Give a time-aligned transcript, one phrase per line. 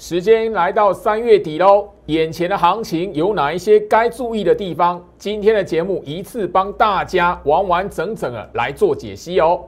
[0.00, 5.04] 时间来到三月底喽，眼前的行情有哪一些该注意的地方？
[5.18, 9.64] 今天的节目一次帮大家完完整整的来做解析哦。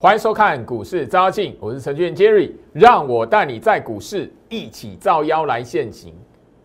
[0.00, 6.12] 欢迎收看股市招妖镜，我是程序员 Jerry，让我带你在股市一起造妖来现行。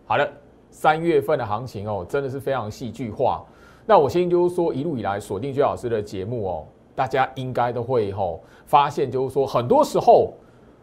[0.06, 0.28] 好了，
[0.70, 3.42] 三月份的行情哦，真的是非常戏剧化。
[3.86, 10.34] 那我先就是说，一路以来锁定薛老师的节目哦，大家应该都会吼发现，就是说很多时候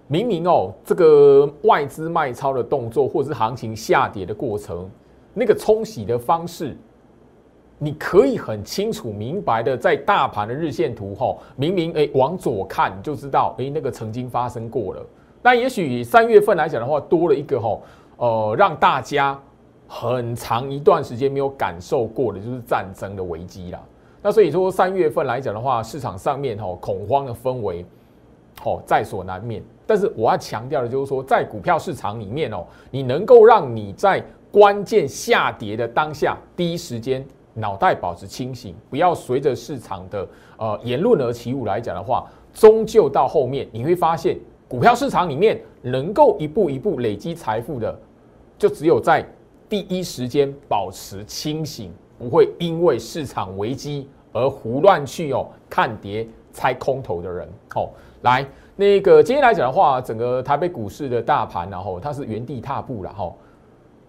[0.08, 4.90] 明明哦，这个外资卖超的动作，或者是行情下跌的过程，
[5.36, 6.76] 那个冲洗的方式，
[7.78, 15.06] 你可以很清楚明白的在大盘的日线图吼，明明哎往左看就知道，哎那个曾经发生过了。
[15.44, 17.84] 那也许三月份来讲的话，多了一个吼。
[18.22, 19.38] 呃，让大家
[19.88, 23.82] 很长一段时间没有感受过的，就是战争的危机啦。
[24.22, 27.84] 那所以说，三月份来讲的话，市场上面吼恐慌的氛围，
[28.64, 29.64] 哦在所难免。
[29.88, 37.26] 但是我要强调的就是说，在股票市场里面哦，你能够让你在关键下跌的当下，第一时间
[37.56, 48.00] 脑袋保持清醒，不要随着市场的呃言论而起舞来讲的话，终究到后面你会发现，股票市场里面能够一步一步累积财富的。
[48.62, 49.26] 就只有在
[49.68, 57.50] 第一时间保持清醒，不会因为市场危机而胡乱去哦看跌猜空头的人。
[57.74, 57.90] 哦，
[58.22, 58.46] 来
[58.76, 63.34] 那个今天来讲的话，整个台北股市的大盘，然后它是原地踏步了哈。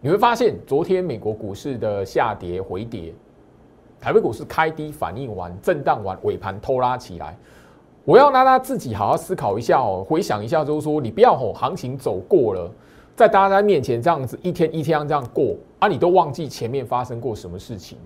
[0.03, 3.15] 你会发现，昨天美国股市的下跌回跌，
[4.03, 7.35] 台北股市开低反应完，震荡完，尾盘偷拉起来。
[8.05, 12.71] 我要让他自己好好思考一下哦，回想一下，就是说你不要吼行情走过了。
[13.15, 17.99] 在大家面前这样子一天一天这样过啊，你都忘记前面发生过什么事情。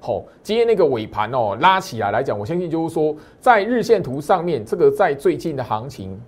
[0.00, 6.20] 好，今天那个尾盘哦拉起来来讲，我相信就是说，在日线图上面，这个在最近的行情，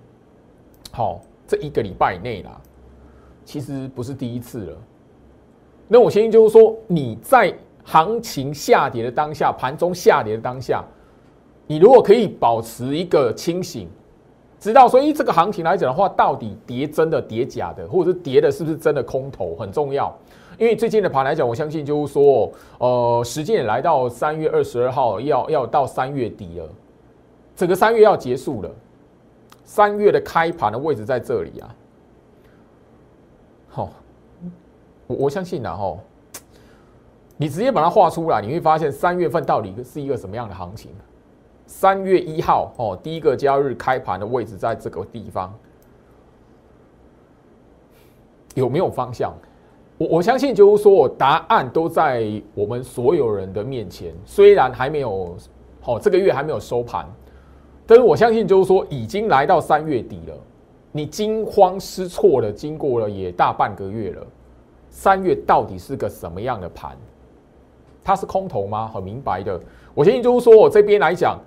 [0.91, 2.59] 好这一个礼拜内啦，
[3.43, 4.77] 其实不是第一次了。
[5.87, 10.83] 那我相信就是说，你在行情下跌的当下，盘中下跌的当下，
[11.67, 13.89] 你如果可以保持一个清醒。
[14.61, 20.15] 知道，所以这个行情来讲的话，到底跌真的跌假的，或者是跌的是不是真的空头，很重要。
[20.59, 26.69] 因为最近的盘来讲，我相信就是说，呃，时间也来到三月二十二号，要要到三月底了，
[27.55, 28.69] 整个三月要结束了。
[29.63, 31.75] 三月的开盘的位置在这里啊。
[33.67, 33.89] 好，
[35.07, 35.99] 我我相信然后，
[37.35, 40.91] 你直接把它画出来，你会发现三月份到底是一个什么样的行情。
[41.71, 45.57] 三月一号哦，第一个交易日开盘的位置在这个地方，
[48.55, 49.33] 有没有方向？
[49.97, 54.13] 我我相信就是说，答案都在我们所有人的面前。
[54.25, 55.37] 虽然还没有
[55.79, 57.07] 好，这个月还没有收盘，
[57.87, 60.37] 但是我相信就是说，已经来到三月底了。
[60.91, 64.27] 你惊慌失措的经过了也大半个月了，
[64.89, 66.97] 三月到底是个什么样的盘？
[68.03, 68.91] 它是空头吗？
[68.93, 69.59] 很明白的。
[69.93, 71.39] 我相信就是说我这边来讲。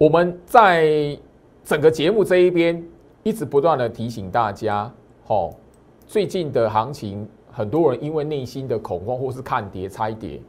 [0.00, 1.14] 我们在
[1.62, 2.82] 整个节目这一边
[3.22, 4.90] 一直不断的提醒大家，
[5.26, 5.54] 吼，
[6.06, 10.40] 最近的行情，很多人因为内心的恐慌或是看跌猜跌，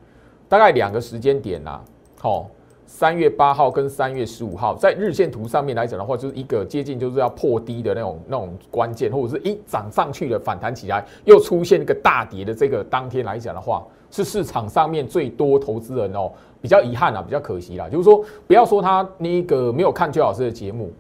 [0.47, 1.81] 大概两个时间点呐，
[2.21, 2.49] 吼，
[2.85, 16.31] 三月八号跟三月十五号，在日线图上面来讲的话，就是一个接近就是要破低的那种那种关键，或者是一涨上去了反弹起来，又出现一个大跌的这个当天来讲的话，是市场上面最多投资人哦。
[16.61, 17.89] 比较遗憾啊，比较可惜啦。
[17.89, 20.91] 就是说，不要说他那个没有看邱老师的节目，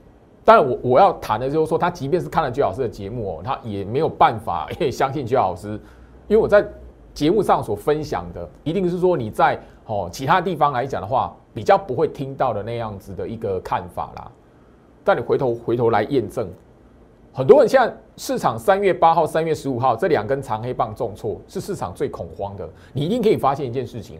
[0.43, 5.79] 但我我要谈的就是说，他即便是看了邱老师的节目哦，他也没有办法 相信邱老师，
[6.27, 6.65] 因为我在
[7.13, 14.31] 节目上所分享的，一定是说你在哦其他地方来讲的话，比较不会听到的那样子的一个看法啦。
[15.03, 16.47] 但你回头回头来验证，
[17.33, 22.69] 很多人现在市场三月八号、三月十五号这两根长黑棒重挫，是市场最恐慌的。
[22.93, 24.19] 你一定可以发现一件事情。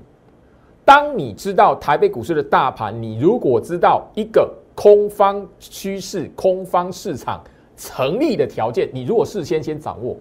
[0.91, 7.41] 当你知道台北股市的大盘，你如果知道一个空方趋势、空方市场
[7.77, 10.17] 成立的条件，你如果事先先掌握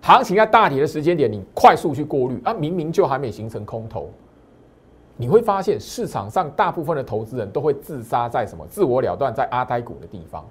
[0.00, 4.08] 行情在大体的时间点，你快速去过滤啊，明明就还没形成空头，
[5.16, 8.64] 你会发现市场上大部分的投资人都会自杀在什么？
[8.68, 10.46] 自我了断在阿呆股的地方。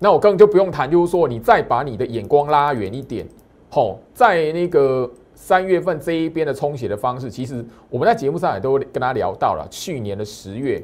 [0.00, 3.24] 那我根本就不用谈，就是说你再把你的眼光拉远一点，
[3.70, 5.08] 吼，在那个。
[5.36, 9.68] 三月份这一边的冲洗的方式，其实我们在节目上也都跟他聊到了。
[9.70, 10.82] 去年的十月，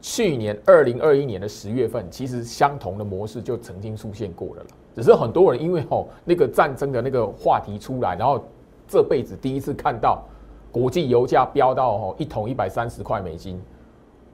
[0.00, 4.68] 去年二零二一年的十月份，其实相同的模式就曾经出现过了了。
[4.94, 8.42] 只是很多人因为吼那个战争的那个话题出来，然后
[8.88, 10.24] 这辈子第一次看到
[10.72, 13.60] 国际油价飙到吼一桶一百三十块美金，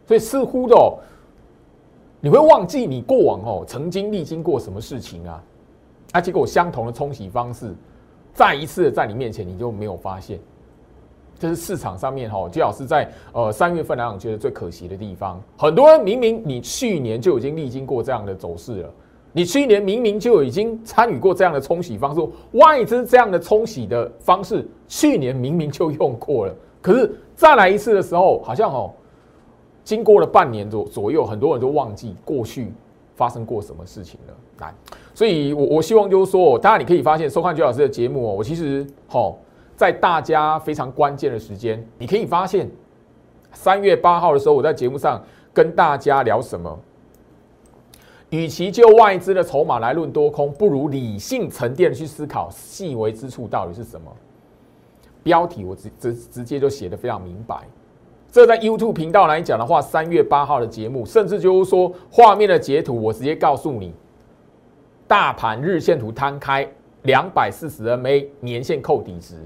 [0.06, 0.97] 所以似乎的哦
[2.20, 5.43] 你会忘记你过往哦曾经历经过什么事情啊？
[6.12, 7.75] 啊，结果相同的冲洗方式，
[8.34, 10.38] 再一次的在你面前，你就没有发现。
[11.38, 15.43] 这是市场上面哈，季老师在呃三月份来讲觉得最可惜的地方。
[15.56, 18.90] 很多人明明你去年就已经历经过这样的走势了，
[19.32, 22.20] 你去年明明就已经参与过这样的冲洗方式，
[22.52, 28.93] 外资这样的冲洗的方式，去年明明就用过了，可是再来一次的时候，好像哦，
[29.82, 32.73] 经过了半年左左右，很多人都忘记过去
[33.17, 34.35] 发生过什么事情了。
[35.14, 39.32] 所以我我希望就是说，当然你可以发现收看季老师的节目哦，我其实哈。
[39.75, 42.70] 在大家非常关键的时间，你可以发现，
[43.53, 45.20] 三月八号的时候，我在节目上
[45.53, 46.79] 跟大家聊什么？
[48.31, 54.12] 与其就外资的筹码来论多空，不如理性沉淀去思考细微之处到底是什么。
[55.25, 57.56] 标题我直直直接就写的非常明白。
[58.31, 63.93] 这在 YouTube 频道来讲的话，三月八号的节目，甚至就是说画面的截图，我直接告诉你，
[65.12, 66.67] 大盘日线图摊开
[67.03, 69.37] 两百四十 MA 年线扣底值。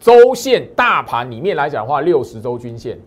[0.00, 2.98] 周线大盘里面来讲的话，六十周均线，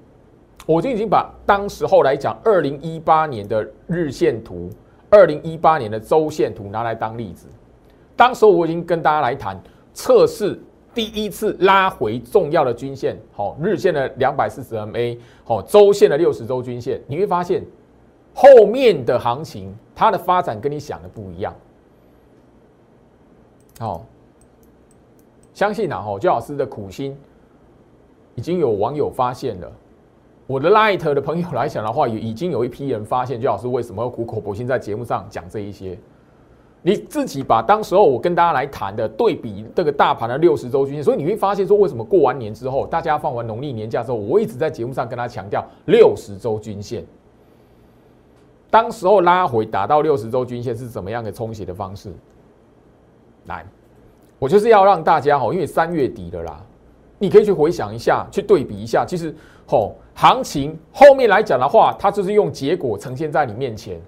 [0.67, 4.69] 我就已经把当时候来讲，二零一八年的日线图，
[5.09, 7.47] 二零一八年的周线图拿来当例子。
[8.15, 9.59] 当时我已经跟大家来谈
[9.91, 10.61] 测试
[10.93, 17.63] 第一次拉回重要的均线，好，日线的两百四十 MA，好，周线的六十周均线，你会发现
[18.35, 21.53] 后面的行情它的发展跟你想的不一样，
[23.77, 24.05] 好。
[25.53, 27.17] 相信啊，吼，焦老师的苦心
[28.33, 29.69] 已经有网友发现了。
[30.47, 35.99] 我的 Light 的朋友来讲的话，也已经有一批人发现焦老师为什么要苦口婆心在节目上讲这一些。
[36.81, 47.03] 你自己把当时候我跟大家来谈的对比这个大盘的六十周均线，所以你会发现说，为什么过完年之后，大家放完农历年假之后，我一直在节目上跟他强调六十周均线。
[48.69, 52.11] 当时候拉回打到六十周均线是怎么样的冲洗的方式？
[53.45, 53.65] 来。
[54.37, 56.61] 我就是要让大家哈，因为三月底了啦，
[57.17, 59.03] 你可以去回想一下，去对比一下。
[59.05, 59.35] 其实，
[59.67, 63.99] 吼，行情后面来讲的话，它就是用结果呈现在你面前。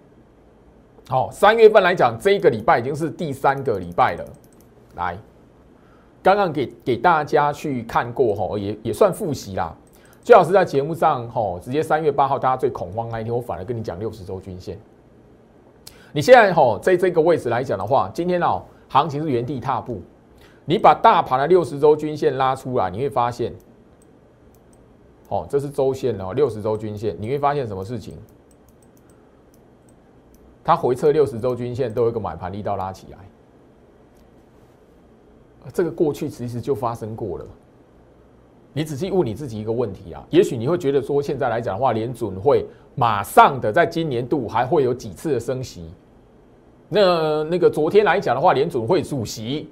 [1.09, 4.25] 好，三月份来讲，这一个礼拜已经是第三个礼拜了。
[4.95, 5.17] 来，
[6.23, 9.75] 刚刚给给大家去看过哈，也也算复习啦。
[10.23, 14.77] 最好是在节目上吼，直接三月八号大家最恐慌那一天，我反而跟你讲六十周均线。
[16.13, 20.01] 你现在吼在这个位置来讲的话，今天哦，行情是原地踏步。
[20.65, 23.51] 你把大盘的六十周均线拉出来，你会发现，
[25.29, 28.15] 哦，这是周线哦，六十周均线，你会发现什么事情？
[30.63, 33.17] 它回撤六十周均线都有一个买盘力道拉起来，
[35.73, 37.45] 这个过去其实就发生过了。
[38.73, 42.65] 你仔细问你自己一个问题啊，也许你会觉得说，现在来讲的话，联准会
[42.95, 45.89] 马上的在今年度还会有几次的升息？
[46.87, 49.69] 那那个昨天来讲的话，联准会主席。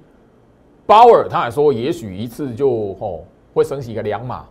[0.86, 3.20] 鲍尔他还说，也许一次就哦
[3.54, 4.44] 会升起一个两码。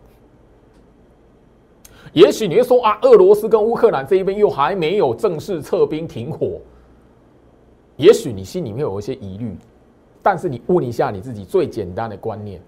[2.14, 6.60] 也许你会说啊，俄罗斯跟乌克兰这一边又还没有正式撤兵停火。
[7.98, 9.56] 也许你心里面有一些疑虑，
[10.24, 12.62] 但是你问一下你自己最简单的观念：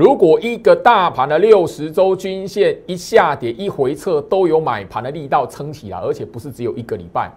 [0.00, 7.30] 如果一个大盘的六十周均线一下跌一回撤都有买盘的力道撑起来，而且不是只有一个礼拜。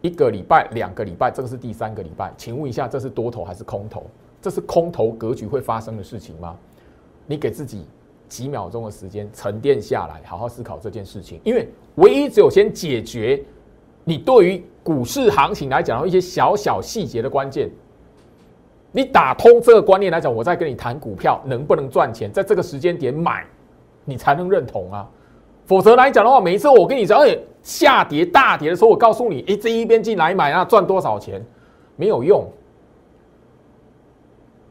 [0.00, 4.06] 一个礼拜、两个礼拜，这个是第三个礼拜，请问一下，这是多头还是空头？
[4.40, 6.56] 这是空头格局会发生的事情吗？
[7.26, 7.84] 你给自己
[8.26, 11.38] 几秒钟的时间沉淀下来，好好思考这件事情。
[11.44, 13.38] 因为唯一只有先解决
[14.02, 17.68] 你对于股市行情来讲一些小小细节的关键，
[18.92, 23.44] 你打通这个观念来讲，我再跟你谈股票能不能赚钱，在这个时间点买，
[24.04, 25.08] 你才能认同啊。
[25.66, 31.44] 否则来讲的话，每一次我跟你讲，哎，下跌大跌的时候，我告诉你，哎，这一边进来买啊，赚多少钱，
[31.96, 32.46] 没有用。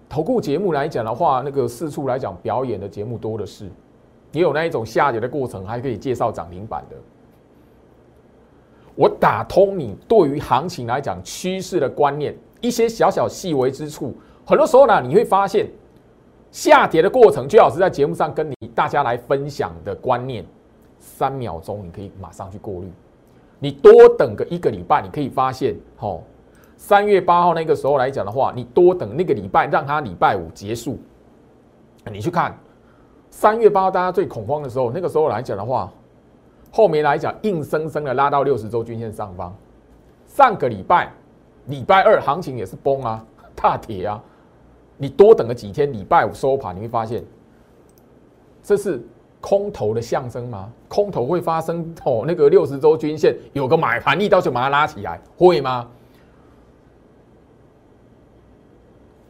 [0.10, 3.70] 投顾节目来讲的话，那个四处来讲表演的节目多的是，
[4.32, 6.96] 也有那一种下跌的过程，还可以介绍涨停板的。
[8.96, 12.36] 我打通你对于行情来讲趋势的观念，
[12.68, 14.14] 一些小小细微之处，
[14.46, 15.68] 很多时候呢，你会发现
[16.52, 20.46] 下跌的过程，最好是在节目上跟你大家来分享的观念。
[21.00, 22.92] 三秒钟，你可以马上去过滤。
[23.60, 26.24] 你多等个一个礼拜，你可以发现，吼，
[26.76, 30.98] 三月八号那个时候来讲的话，你多等那个礼拜，让它礼拜五结束。
[32.12, 32.58] 你去看
[33.30, 35.92] 三月八号大家最恐慌的时候，那个时候来讲的话，
[36.72, 39.56] 后面来讲硬生生的拉到六十周均线上方。
[40.26, 41.12] 上个礼拜
[41.68, 44.22] 礼拜二行情也是崩啊， 大跌啊。
[44.98, 47.24] 你多等个几天，礼拜五收盘，你会发现，
[48.64, 49.00] 这是
[49.40, 50.72] 空头的象征吗？
[50.88, 55.88] 空头会发生哦，那个六十周均线有个买盘力道就把它拉起来，会吗？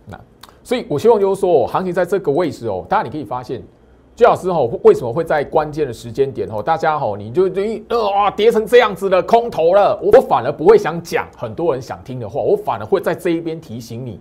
[0.05, 0.17] 那
[0.63, 3.61] 所以，我希望就是说，行情在这个位置哦，大家你可以发现，
[4.17, 14.19] 朱老师哦，为什么会在关键的时间点哦，大家哦，你就一呃啊跌成这样子的空头了，我反而不会想讲很多人想听的话，我反而会在这一边提醒你。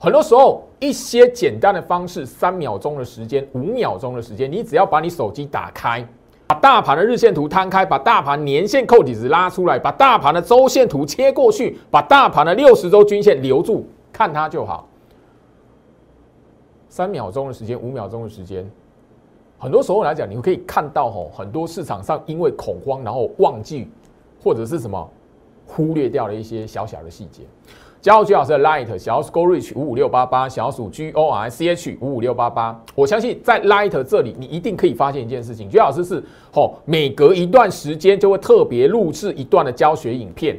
[0.00, 6.04] 很多时候，一些简单的方式，三秒钟的时间，五秒钟的时间，你只要把你手机打开，
[6.48, 14.88] 把大盘的日线图摊开，把大盘年线扣底值拉出来，把大盘的周线图切过去，把大盘的六十周均线留住，看它就好。
[16.88, 18.68] 三秒钟的时间，五秒钟的时间，
[19.58, 23.88] 很多时候来讲，你可以看到吼，很多市场上因为恐慌，然后忘记
[24.42, 25.10] 或者是什么
[25.66, 27.42] 忽略掉了一些小小的细节。
[28.02, 35.68] 加入居老师的 Light 小鼠 Go Reach 五五六八八小鼠 G O R C H 五五六八八，我相信在 Light 这里，你一定可以发现一件事情。
[35.68, 36.22] 居老师是
[36.52, 40.56] 哦，每隔一段时间就会特别录制一段的教学影片。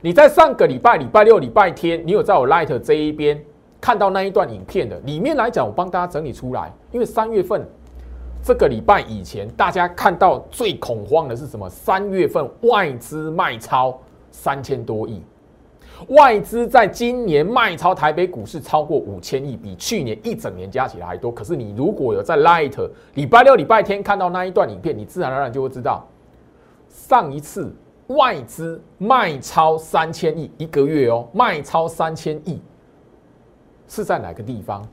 [0.00, 3.40] 你在上个礼拜礼拜六、礼拜天，你有在我 Light 这一边
[3.80, 4.98] 看到那一段影片的？
[5.00, 6.72] 里面来讲，我帮大家整理出来。
[6.90, 7.64] 因为三月份
[8.42, 11.70] 这个礼拜以前，大家看到最恐慌的是什么？
[11.70, 13.96] 三月份外资卖超
[14.32, 15.22] 三千多亿。
[16.08, 21.30] 外资在今年卖超台北股市超过五千亿，比去年一整年加起来还多。
[21.30, 26.04] 可是你如果有在 Light 礼拜六、礼拜天看到那一段影片，你自然而然就会知道，
[26.88, 27.72] 上一次
[28.08, 32.60] 外资卖超三千亿一个月哦，卖超三千亿
[33.86, 34.84] 是在哪个地方？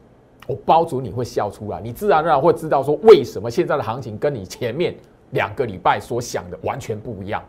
[0.50, 4.96] 我包主你会笑出来，你自然而然会知道说为什么现在的行情跟你前面
[5.30, 7.44] 两个礼拜所想的完全不一样，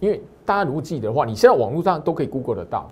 [0.00, 0.20] 因为。
[0.48, 2.90] 大家如果记得的话，你现在网络上都可以 Google 得到。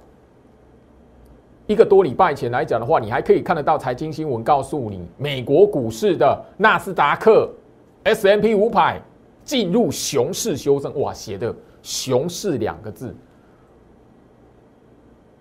[1.67, 7.51] 一个多礼拜前来讲的话，你还可以看得到财经新闻告诉你，美国股市的纳斯达克
[8.05, 9.01] S M P 五百
[9.43, 11.01] 进入熊市修正。
[11.01, 13.17] 哇，写的“熊市”两个字，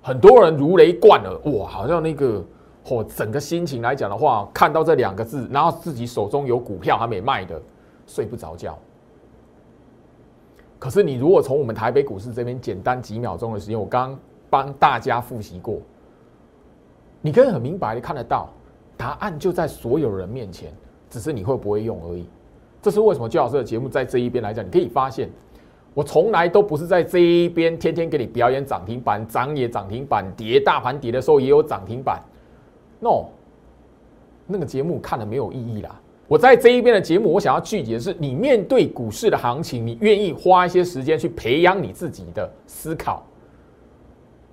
[0.02, 1.38] 很多人如雷贯耳。
[1.52, 2.42] 哇，好像那个
[2.88, 7.60] 哦，整个心情来讲的话，看到这两个字，然后自己手中有股票还没卖的，
[8.06, 8.78] 睡不着觉。
[10.78, 14.16] 可是你如果从我们台北股市这边简单几秒钟的时间，我刚
[14.52, 15.80] 帮大家复习过，
[17.22, 18.50] 你可以很明白的看得到，
[18.96, 20.72] 答案就在所有人面前，
[21.10, 22.30] 只是你会不会用而已。
[22.84, 23.28] 这是为什么？
[23.28, 25.28] 周老师的节目在这一边来讲，你可以发现，
[25.96, 32.22] 我从来都不是在这一边天天给你表演涨停板，涨也涨停板，跌大盘跌的时候也有涨停板。
[33.06, 33.26] No，
[34.48, 36.02] 那个节目看了没有意义啦。
[36.28, 43.24] 我在这一边的节目，我想要聚集的是，你面对股市的行情，你愿意花一些时间去培养你自己的思考，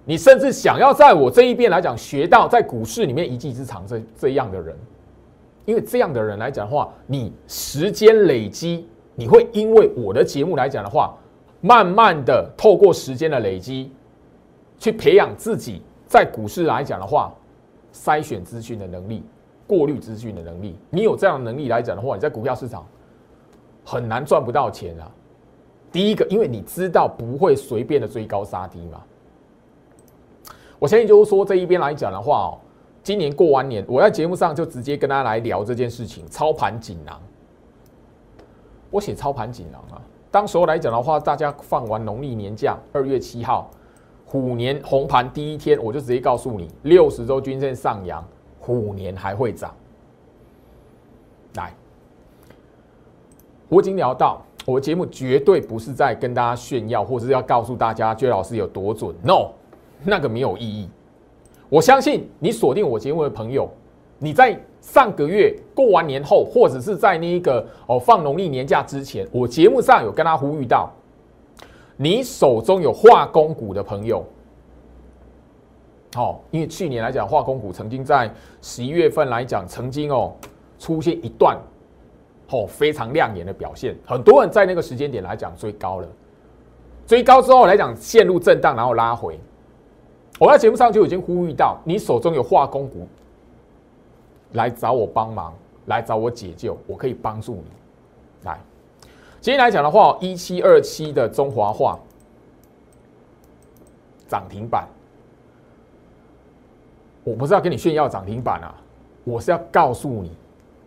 [0.04, 4.76] 你甚至想要在我这一边来讲学到在股市里面一技之长这这样的人，
[5.64, 11.16] 因为这样的人来讲的话，你时间累积，你会因为我的节目来讲的话，
[11.62, 13.90] 慢慢的透过时间的累积，
[14.78, 17.32] 去培养自己在股市来讲的话，
[17.92, 19.24] 筛选资讯的能力。
[19.64, 22.84] 过滤资讯的能力，你有这样的能力来讲的话，你在股票市场
[23.84, 25.10] 很难赚不到钱啊。
[25.90, 29.00] 第一个，因为你知道不会随便的追高杀低嘛。
[30.78, 32.58] 我相信就是说这一边来讲的话哦，
[33.02, 36.26] 今年过完年，我在节目上就直接跟大家来聊这件事情。
[36.28, 37.18] 操盘锦囊，
[38.90, 40.02] 我写操盘锦囊啊。
[40.30, 43.70] 当时候来讲的话，大家放完农历年假，二月七号
[44.32, 48.26] 虎年红盘第一天，我就直接告诉你，六十周均线上扬。
[48.58, 49.74] 虎年还会涨，
[51.56, 51.70] 来，
[53.68, 59.14] 我已经聊到，我的节目绝对不是在跟大家炫耀，或者是要告诉大家，薛老师有多准。
[59.22, 59.50] No，
[60.02, 60.88] 那个没有意义。
[61.68, 63.68] 我相信你锁定我节目的朋友，
[64.18, 70.90] 你在上个月过完年后，或者是在那一个哦放农历年假之前，我节目上有跟他呼吁到，
[71.96, 74.24] 你手中有化工股的朋友。
[76.16, 78.30] 哦，因为去年来讲，化工股曾经在
[78.60, 80.34] 十一月份来讲，曾经哦
[80.78, 81.56] 出现一段
[82.50, 86.08] 哦非常亮眼的表现，很多人在那个时间点来讲追高了，
[87.06, 89.40] 追高之后来讲陷入震荡，然后拉回。
[90.38, 93.06] 我在节目上就已经呼吁到，你手中有化工股，
[94.52, 95.54] 来找我帮忙，
[95.86, 97.64] 来找我解救，我可以帮助你。
[99.42, 101.98] 今天来讲的话，一七二七的中华化
[104.28, 104.86] 涨停板。
[107.24, 108.72] 我不是要跟你炫耀涨停板啊，
[109.24, 110.30] 我是要告诉你，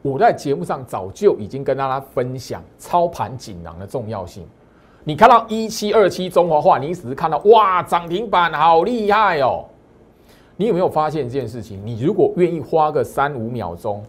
[0.01, 4.47] 我在节目上早就已经跟大家分享操盘锦囊的重要性。
[5.03, 9.65] 你看到一七二七中华化，你只是看到哇涨停板好厉害哦。
[10.55, 11.85] 你有没有发现一件事情？
[11.85, 14.01] 你如果愿意花个三五秒钟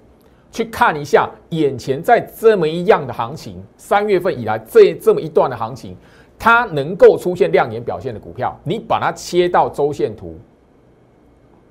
[0.56, 5.94] 去看一下眼前在这么一样的行情，三月份以来这这么一段的行情，
[6.38, 10.34] 它能够出现亮眼表现的股票，你把它切到周线图，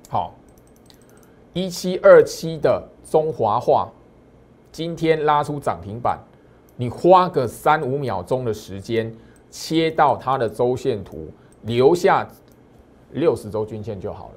[0.08, 0.32] 好，
[1.52, 3.90] 一七二七的中华化
[4.70, 6.16] 今天拉出涨停板。
[6.76, 9.12] 你花个三五秒钟的时间，
[9.50, 11.26] 切到它的周线图，
[11.62, 12.24] 留下
[13.10, 14.34] 六十周均线就好了。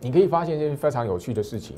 [0.00, 1.76] 你可以发现一件非常有趣的事情：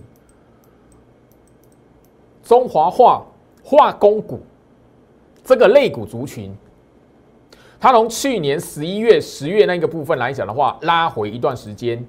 [2.43, 3.25] 中华化
[3.63, 4.41] 化工股
[5.45, 6.55] 这个类股族群，
[7.79, 12.05] 它从去年十一月、十月那个部分来讲的话，拉回一段时间，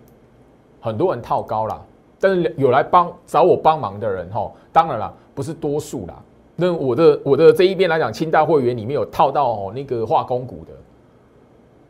[0.79, 1.85] 很多人套高了，
[2.19, 6.15] 但是有来帮找我帮忙的人，哈，当然了，不是多数啦。
[6.55, 10.73] 那我的我的这一边来讲，清代会员里面有套到哦那个化工股的，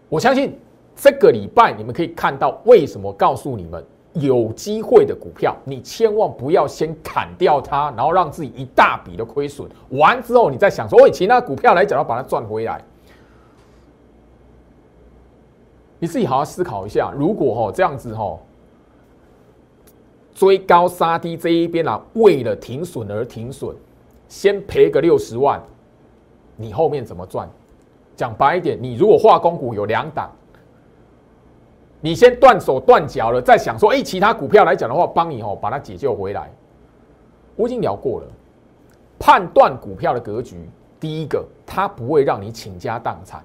[0.08, 0.58] 我相信
[0.96, 12.84] 这个礼拜你们可以看到为什么告诉你们有机会的股票，你千万不要先砍掉它，然后让自己一大笔的亏损，完之后你再想说，喂，其他股票来讲要把它赚回来，
[16.00, 18.38] 你自己好好思考一下，如果哈这样子哈
[20.34, 23.76] 追高杀低这一边啊，为了停损而停损。
[24.28, 25.62] 先赔个六十万，
[26.56, 27.50] 你后面怎么赚？
[28.16, 30.32] 讲白一点，你如果化工股有两档，
[32.02, 36.52] 你先断手断脚了，再想说，哎，其他股票来讲的话，帮你哦把它解救回来。
[37.56, 38.28] 我已经聊过了，
[39.20, 40.68] 判断股票的格局，
[41.00, 43.44] 第一个，它不会让你倾家荡产。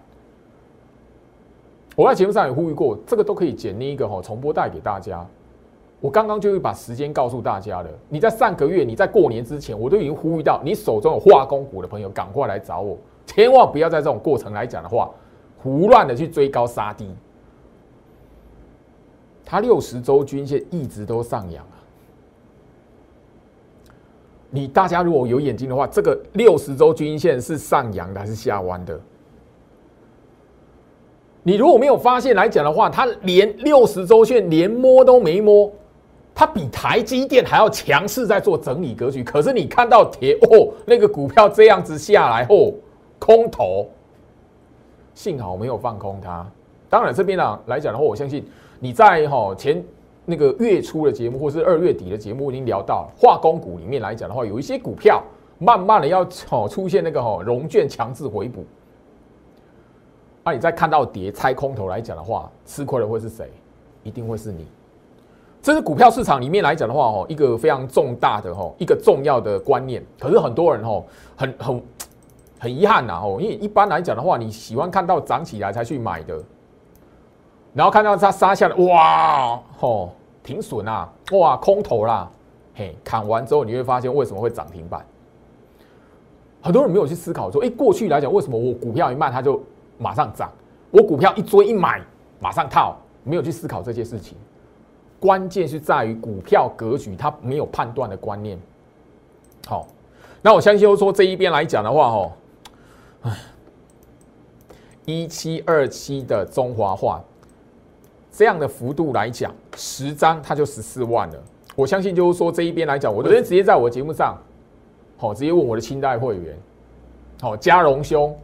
[1.94, 5.26] 我在节目上也呼吁过，这个都可以剪那一个哈重播带给大家。
[6.00, 7.90] 我刚刚就会把时间告诉大家了。
[8.08, 12.96] 你在上个月，你在过年之前，我都已经呼吁到，你手中有化工股的朋友，赶快来找我，
[13.26, 15.10] 千万不要在这种过程来讲的话，
[15.58, 17.10] 胡乱的去追高杀低。
[19.46, 21.78] 它六十周均线一直都上扬啊！
[24.50, 29.00] 你大家如果有眼睛的话，这个六十周均线是上扬的还是下弯的？
[31.44, 35.70] 你如果没有发现来讲的话，它连六十周线连摸都没摸。
[36.34, 39.24] 它比台积电还要强势，在做整理格局。
[39.24, 42.74] 可是你看到铁哦，那个股票这样子下来后，
[43.18, 43.88] 空头，
[45.14, 46.46] 幸好没有放空它。
[46.90, 48.44] 当然这边呢来讲的话，我相信
[48.78, 49.82] 你在哈前
[50.24, 55.22] 那个月初的节目，或是二月底的节目已经聊到化工股里面来讲的话，有一些股票
[55.58, 58.64] 慢慢的要哦出现那个哈融券强制回补。
[60.44, 63.50] 那你再看到跌拆空头来讲的话，吃亏的会是谁？
[64.04, 64.64] 一定会是你。
[65.60, 70.00] 这是股票市场里面来讲的话，哦，一个非常重大的哈，一个重要的观念。
[70.20, 71.02] 可是很多人哦，
[71.34, 71.82] 很很
[72.60, 76.40] 很遗憾呐，哦，因为一般来讲的话，你喜欢看到涨起来才去买的，
[77.76, 80.08] 然后看到它杀下来，哇，哦，
[80.42, 82.26] 停损啊，哇，空头啦，
[82.74, 85.04] 嘿，砍完之后你会发现为什么会涨停板？
[86.62, 89.62] 很多人没有去思考说，哎，过去来讲，为什么我股票一卖它就
[89.98, 90.50] 马上涨，
[90.90, 92.00] 我股票一追一买
[92.40, 94.38] 马上套，没有去思考这些事情。
[95.20, 98.58] 关键是在于股票格局，它没有判断的观念。
[99.66, 99.86] 好，
[100.40, 102.32] 那我相信说这一边来讲的话，哦，
[103.20, 103.36] 唉，
[105.04, 107.22] 一七二七的中华化
[108.36, 111.42] 这样的幅度来讲，十张它就十四万了。
[111.74, 114.36] 我相信就是说这一边来讲，我昨天直接在我节目上，
[115.16, 116.54] 好，直接问我的清代会员，
[117.40, 118.36] 好，嘉荣兄，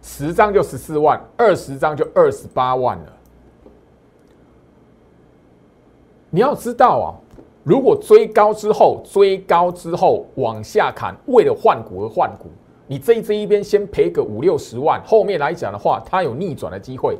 [0.00, 3.12] 十张就十四万，二十张就二十八万了。
[6.30, 7.06] 你要知道啊，
[7.64, 12.46] 如果追高之后，追高之后往下砍，为了换股而换股，
[12.86, 17.18] 你这这一边先赔个五六十万，后面来讲的话，它有逆转的机会。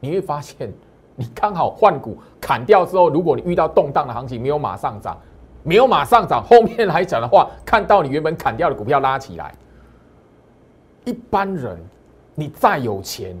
[0.00, 0.72] 你会发现，
[1.16, 5.18] 你刚好换股砍掉之后，如果你遇到动荡的行情，没有马上涨，
[5.62, 9.54] 没有马上涨，后面来讲的话，看到你原本砍掉的股票拉起来，
[11.04, 11.78] 一般人
[12.34, 13.36] 你再有钱，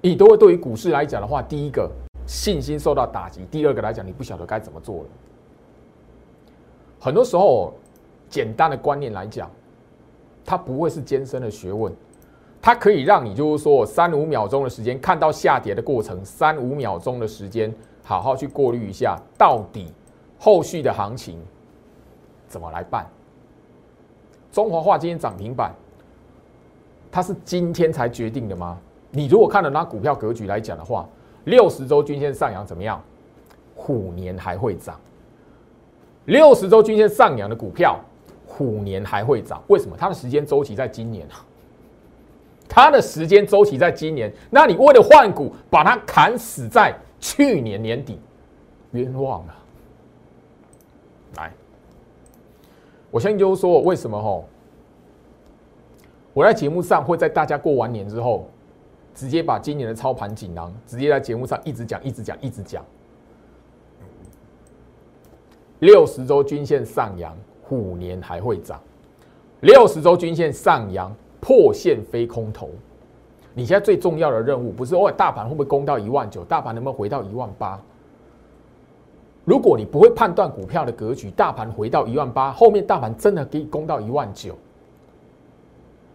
[0.00, 1.90] 你都会对于股市来讲的话，第一个。
[2.26, 3.46] 信心受到打击。
[3.50, 5.04] 第二个来讲，你不晓得该怎么做了。
[6.98, 7.74] 很多时候，
[8.30, 9.50] 简单的观念来讲，
[10.42, 11.92] 它不会是艰深的学问，
[12.64, 17.70] 它可以让你就是说三五秒钟的时间看到下跌的过程，三五秒钟的时间
[18.02, 19.92] 好好去过滤一下，到底
[20.38, 21.38] 后续的行情
[22.48, 23.06] 怎么来办。
[24.50, 25.74] 中华化今天涨停板，
[27.12, 28.78] 它是今天才决定的吗？
[29.10, 31.06] 你如果看了那股票格局来讲的话。
[31.44, 32.98] 六十周均线上扬怎么样？
[33.74, 34.98] 虎年还会涨。
[36.24, 38.00] 六十周均线上扬的股票，
[38.46, 39.62] 虎年还会涨。
[39.66, 39.94] 为什么？
[39.94, 41.44] 它的时间周期在今年啊。
[42.74, 48.18] 它的时间周期在今年，那你为了换股把它砍死在去年年底，
[48.90, 49.54] 冤枉啊！
[51.36, 51.52] 来，
[53.12, 54.48] 我相信就是说，为什么吼？
[56.32, 58.50] 我在节目上会在大家过完年之后，
[59.14, 62.84] 直接把今年的操盘锦囊，直接在节目上一直讲，一直讲，一直讲。
[65.78, 68.80] 六十周均线上扬，虎年还会涨。
[69.60, 72.70] 六十周均线上扬，破线非空头。
[73.52, 76.42] 你现在最重要的任务，不是哦，大盘会不会攻到一万九？
[76.42, 77.78] 大盘能不能回到一万八？
[79.44, 84.56] 如果你不会判断股票的格局，大盘回到一万八，后面大盘真的可以攻到一万九，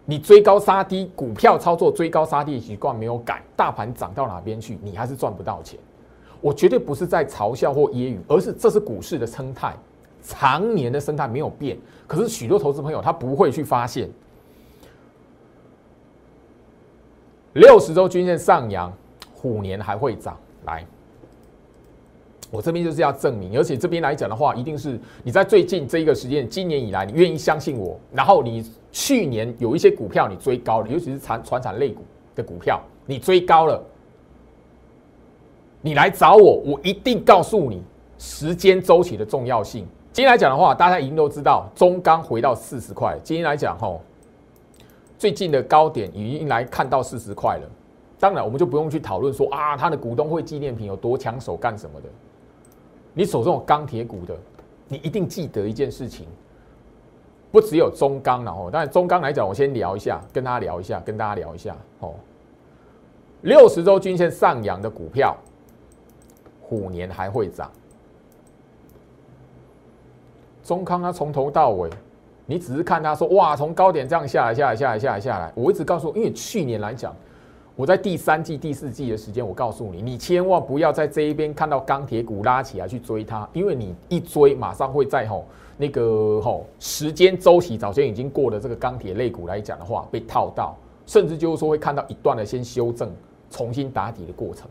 [0.04, 5.78] 你追高杀低，股票操作追高杀低的习惯没有改，大盘涨到哪边去，你还是赚不到钱。
[6.40, 9.76] 我绝对不是在嘲笑或揶揄，而是这是股市的生态，
[10.24, 11.78] 常年的生态没有变。
[12.08, 14.10] 可是许多投资朋友他不会去发现，
[17.54, 18.92] 六十周均线上扬，
[19.34, 20.36] 虎年还会涨
[20.66, 20.84] 来。
[22.50, 32.02] 我这边就是要证明，而且这边来讲的话，一定是你在最近这一个时间，今年以来，你愿意相信我，然后你去年有一些股票你追高了，尤其是传传产类股
[32.34, 33.80] 的股票，你追高了，
[35.80, 37.82] 你来找我，我一定告诉你
[38.18, 39.86] 时间周期的重要性。
[40.12, 43.16] 今天来讲的话，大家已经都知道，中钢回到四十块。
[43.22, 44.00] 今天来讲，吼，
[45.20, 47.68] 最近的高点已经来看到四十块了。
[48.18, 52.08] 当然，我们就不用去讨论说啊，它的股东会纪念品有多抢手干什么的。
[53.12, 54.34] 你手中有钢铁股的，
[54.88, 56.26] 你一定记得一件事情，
[57.52, 58.70] 不只有中钢了哦。
[58.72, 62.14] 但中钢来讲，我先聊一下，跟大家聊一下，跟大家聊一下哦。
[63.42, 65.36] 六十周均线上扬的股票，
[66.62, 67.70] 虎年还会涨。
[70.64, 71.90] 中康它从头到尾，
[72.50, 75.52] 你只是看它说哇，从高点这样下来，下来，下来，下来，下来。
[75.54, 77.14] 我一直告诉，因为去年来讲。
[77.76, 85.46] 我在第三季、第四季的时间，我告诉你，你千万不要在这一边看到钢铁股拉起来去追它，因为你一追，马上会在吼
[85.78, 93.08] 那个吼时间周期早先已经过的这个钢铁类股来讲的话，被套到，甚至就是说会看到一段的先修正、
[93.48, 94.68] 重新打底的过程。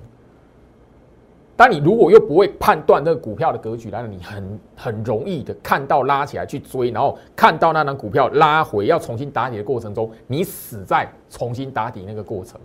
[1.60, 12.58] 但你如果又不会判断那个股票的格局，那你很很容易的看到拉起来去追，然后看到那张股票拉回要重新打底的过程中，你死在重新打底那个过程。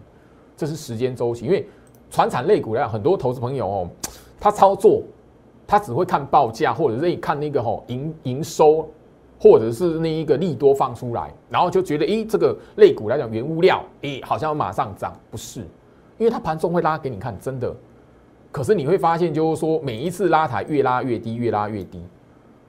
[0.57, 1.67] 这是时间周期，因为
[2.09, 3.91] 传产类股来讲，很多投资朋友哦，
[4.39, 5.03] 他操作
[5.67, 8.89] 他只会看报价，或者是看那个吼营营收，
[9.41, 15.63] 或者是那一个利多放出来，然后就觉得，诶，这个类股来讲，原物料，诶，好像要马上涨，不是，
[16.17, 17.75] 因为它盘中会拉给你看，真的。
[18.55, 22.01] 可是你会发现，就是说每一次拉抬越拉越低，越拉越低。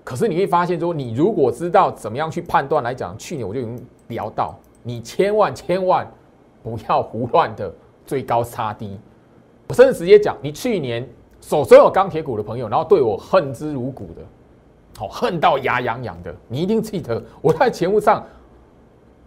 [0.04, 6.12] 可是你会发现，说你如果知道怎么样去判断来讲，去年我就已经聊到，你千万千万。
[6.63, 7.71] 不要胡乱的
[8.08, 9.00] 追高杀低，
[9.67, 11.08] 我甚至直接讲，你去年
[11.39, 14.24] 手中有钢铁股的朋友，然后对我恨之入骨的，
[14.98, 18.26] 好恨到牙痒痒的，你一定记得我在节目上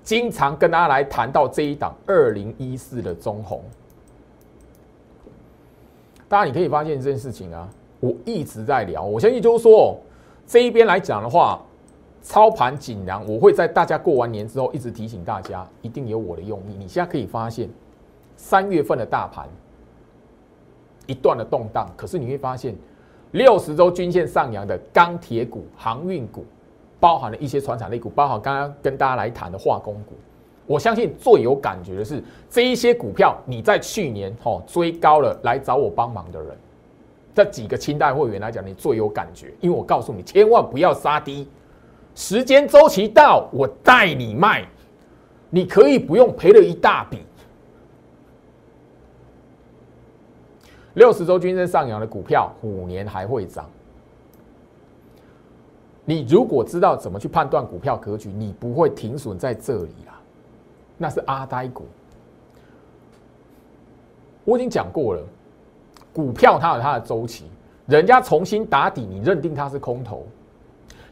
[0.03, 3.63] 经常跟大家来谈到这一档二零一四的中红。
[6.29, 7.69] 大家你可以发现这件事情啊，
[8.01, 9.97] 我一直在聊，我相信就是说
[10.47, 11.61] 这一边来讲的话。
[12.21, 16.75] 操盘锦囊，我会在大家过完年之后一直提醒大家，一定有我的用意。
[16.77, 17.71] 你现在可以发现，
[18.37, 19.49] 三月份的大盘
[21.07, 22.75] 一段的动荡，可是你会发现，
[23.31, 26.45] 六十周均线上扬的钢铁股、航运股，
[26.99, 30.15] 包含了一些船产类股，包含刚刚跟大家来谈的化工股。
[30.69, 36.57] 我相信最有感觉的是这一些股票，你在去年哦追高了来找我帮忙的人，
[37.35, 41.49] 这几个清代会员来讲，你最有感觉，因为我告诉你，千万不要杀低。
[42.15, 44.69] 时间周期到，我带你卖，
[45.49, 47.19] 你可以不用赔了一大笔。
[50.95, 53.71] 六十周均线上扬的股票，五年还会涨。
[56.05, 60.18] 你如果知道怎么去判断股票格局，你不会停损在这里啦。
[60.99, 61.87] 那是阿呆股。
[64.45, 65.23] 我已经讲过了，
[66.13, 67.45] 股票它有它的周期，
[67.87, 70.27] 人家重新打底，你认定它是空头。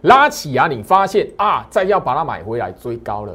[0.03, 0.67] 拉起啊！
[0.67, 3.35] 你发现啊，再要把它买回来追高了。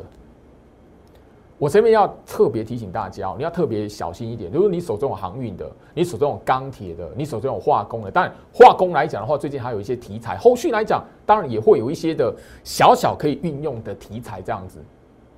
[1.57, 4.51] 我这边要特别提醒大家，你要特别小心一点。
[4.51, 10.37] 如果你手中有航运的，你手中有钢铁的，你手中有化工的，但化工来讲的话，最近还有一些题材。
[10.37, 12.33] 后续来讲，当然也会有一些的
[12.63, 14.79] 小小可以运用的题材这样子。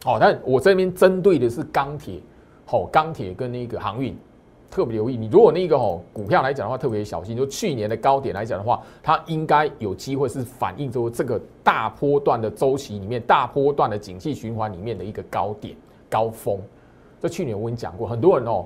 [0.03, 2.19] 好，但我这边针对的是钢铁，
[2.65, 4.15] 好，钢铁跟那个航运。
[4.69, 7.37] 特别留意，你如果那个哦股票来讲的话，特别小心。
[7.37, 15.75] 就去年的高点来讲的话，它应该有机会是反映出这个大波段的周期里面，大波段的景气循环里面的一个高点
[16.09, 16.59] 高峰。
[17.21, 18.65] 这去年我跟你讲过，很多人哦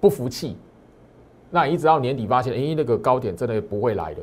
[0.00, 0.56] 不服气，
[1.48, 4.22] 那一直到年底发现，哎，那个高点真的不会来的。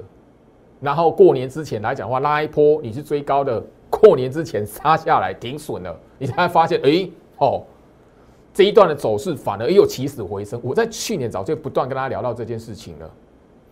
[0.81, 3.63] 然后过年之前来讲的话，拉一波你是追高的，
[3.99, 7.63] 过年之前杀下来停损了，你才发现，哎，哦，
[8.53, 10.59] 这一段的走势反而又起死回生。
[10.63, 13.09] 我在去年早就不断跟大家聊到这件事情了，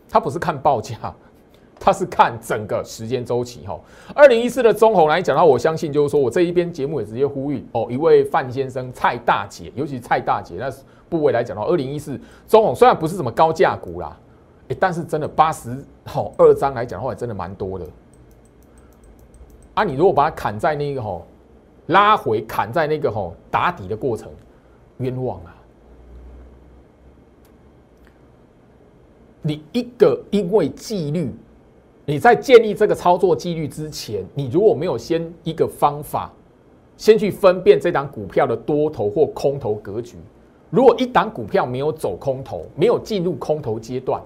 [0.09, 0.95] 他不是看报价。
[1.77, 3.77] 他是看整个时间周期哈。
[4.15, 10.71] 二零一四的中红来讲的话，我相信就是说我这一边节目也直接呼吁哦，一位范先生蔡大姐，尤其蔡大姐那
[11.09, 14.17] 部位来讲的话，二零一四中红虽然不是什么高价股啦，
[14.69, 17.85] 哎，但是真的八十好二张来讲的话，真的蛮多的。
[19.75, 21.21] 啊，你如果把它砍在那个哈
[21.87, 24.31] 拉回砍在那个哈打底的过程，
[24.97, 25.55] 冤枉啊！
[29.43, 31.31] 你一个因为纪律。
[32.07, 36.31] 你在建立这个操作纪律之前，你如果没有先一个方法，
[36.97, 40.17] 先去分辨这档股票的多头或空头格局，
[40.69, 44.21] 如果一档股票没有走空头，没有进入空头阶段，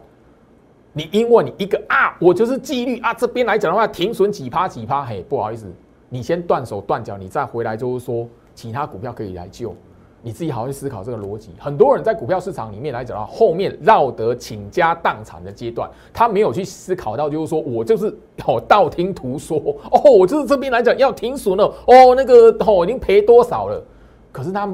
[0.93, 5.65] 你因为你一个啊，我就是纪律啊，这边来讲的话，停损几趴几趴，嘿，不好意思，
[6.09, 9.75] 你先断手断脚，你再回来就是说其他股票可以来救。
[10.21, 11.51] 你自己好好去思考这个逻辑。
[11.57, 18.07] 很多人在股票市场里面来讲到后面绕得倾家荡产的阶段，他没有去思考到，就是说我就是
[18.45, 19.57] 哦道听途说
[19.89, 23.81] 哦，我就是这边来讲要停损了哦，那个哦已经赔多少了。
[24.29, 24.69] 可是他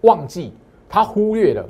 [0.00, 0.52] 忘记，
[0.88, 1.64] 他忽略了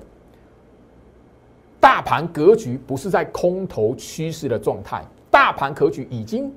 [1.82, 6.48] 大盘格局不是在空头趋势的状态，大盘格局已经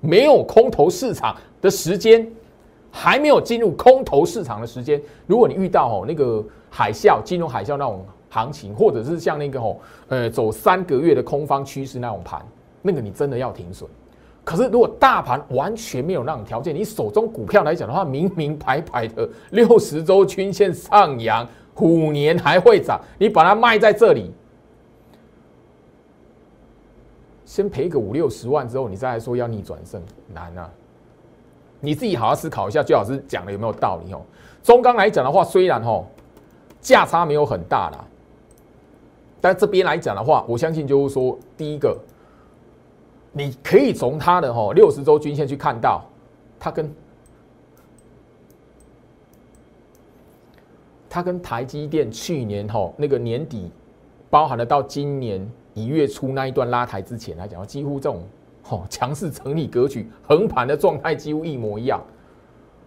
[0.00, 2.28] 没有空头市场的时间。
[2.94, 9.76] 还没有进入空头市场的时间，如果你遇到哦那个海啸、金融海啸那种行情，或者是像那个哦
[10.08, 12.44] 呃走三个月的空方趋势那种盘，
[12.82, 13.88] 那个你真的要停损。
[14.44, 24.30] 可是如果大盘完全没有那种条件，你手中股票来讲的话，明明白白的六十周均线上扬，虎年还会涨，你把它卖在这里，
[27.44, 30.70] 先赔个五六十万之后，你再来说要逆转胜，难啊！
[31.80, 34.22] 你自己好好思考一下，最好是讲的有没有道理哦。
[34.62, 36.04] 中钢来讲的话，虽然哦
[36.80, 38.04] 价差没有很大啦，
[39.40, 41.98] 但这边来讲的话，我相信就是说，第一个，
[43.32, 46.04] 你可以从它的哈六十周均线去看到，
[46.58, 46.92] 它跟
[51.12, 53.70] 它跟台积电去年吼那个年底，
[54.30, 58.22] 包含了到今年一月初那一段拉抬之前来讲，几乎这种。
[58.64, 62.00] 吼，强势整理格局，横盘的状态几乎一模一样。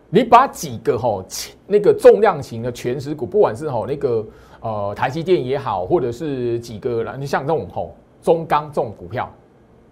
[0.09, 1.23] 你把几个吼
[1.67, 4.25] 那个重量型的全值股，不管是吼那个
[4.61, 9.29] 呃台积电也好，或者是几个像这种吼中钢这种股票，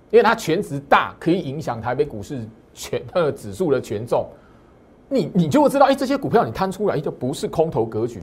[0.10, 4.26] 因为它全值大，可以影响台北股市全呃指数的权重。
[5.14, 8.22] 你你就会知道，哎，这些股票你摊出来就不是空头格局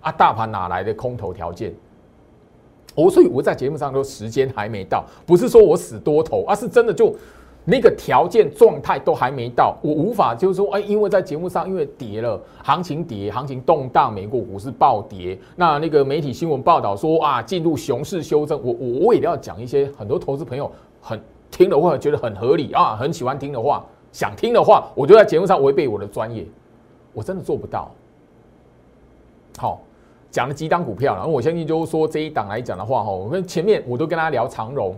[0.00, 1.72] 啊，大盘哪来的空头条件？
[2.94, 7.14] 我所以我在节目上说时间还没到，不是说我死多头，而是真的就
[7.64, 20.70] 那个条件状态都还没到，我无法就是说，哎，因为在节目上因为跌了，行情跌，行情动荡，美国股市暴跌，那那个媒体新闻报道说啊，进入熊市修正，我我我也要讲一些很多投资朋友
[21.00, 21.18] 很
[21.50, 26.46] 听的话，觉得很合理啊，很喜欢听的话，想听的话，我就在节目上违背我的专业，
[27.12, 27.90] 我真的做不到，
[29.58, 29.80] 好。
[30.30, 34.96] 讲了几档股票，然后我相信就是说这一档来讲的话，哈，我们前面我都跟大家聊长荣、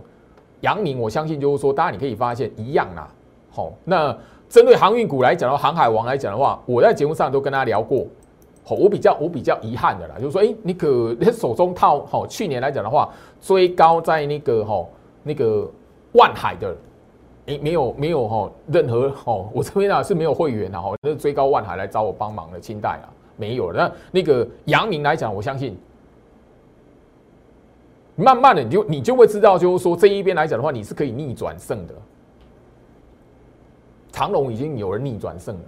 [0.61, 3.05] 阳明，我相信就是说，大家你可以发现一样啦。
[3.51, 8.07] 好，那针对航运股来讲的，航海王来讲的话，我在节目上都跟大家聊过。
[8.63, 13.09] 好，我比较我比较遗憾的啦，就是说，哎，你可你手中套，好，去年来讲的话，
[13.41, 14.85] 追高在那个哈
[15.21, 15.69] 那个
[16.13, 16.73] 万海的，
[17.47, 23.09] 哎，没有没有哈任何哈，我这边啊是没有会员的哈，那追高万海来找我帮忙的清代啊。
[23.37, 25.77] 没有了，那那个阳明来讲，我相信，
[28.15, 31.93] 慢慢的你就你就会知道，就是说这一边来讲的话，你是可以逆转胜的。
[34.11, 35.61] 长隆已经有人逆转胜了，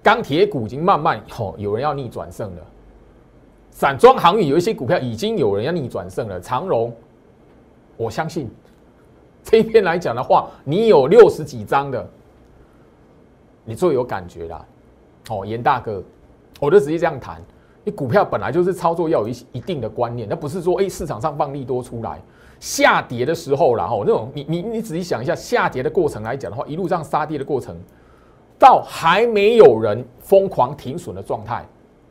[0.00, 2.62] 钢铁股已经慢慢吼有人要逆转胜了，
[3.72, 6.40] 散装航运有一些股票已经有人要逆转胜了。
[6.40, 6.94] 长隆，
[7.96, 8.48] 我相信
[9.48, 12.06] 这一边来讲的话，你有六十几张的，
[13.64, 14.62] 你最有感觉啦。
[15.30, 16.02] 哦，严大哥。
[16.60, 17.40] 我就直接这样谈，
[17.82, 22.20] 你股票本来就是操作要有一一定的观念，那不是说哎市场上放利多出来，
[22.60, 27.74] 下跌的时候然后那种你你你仔细想一下下跌的过程来讲的话，一路上杀跌的过程，
[28.58, 31.64] 到还没有人疯狂停损的状态，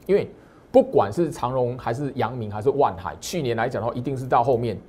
[0.08, 0.28] 因为
[0.72, 4.80] 不管是长荣还是阳明还是万海，去年来讲的话，一定是到后面，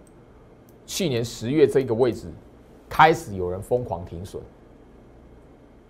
[0.89, 2.33] 去年十月这个位置
[2.89, 4.43] 开始有人疯狂停损，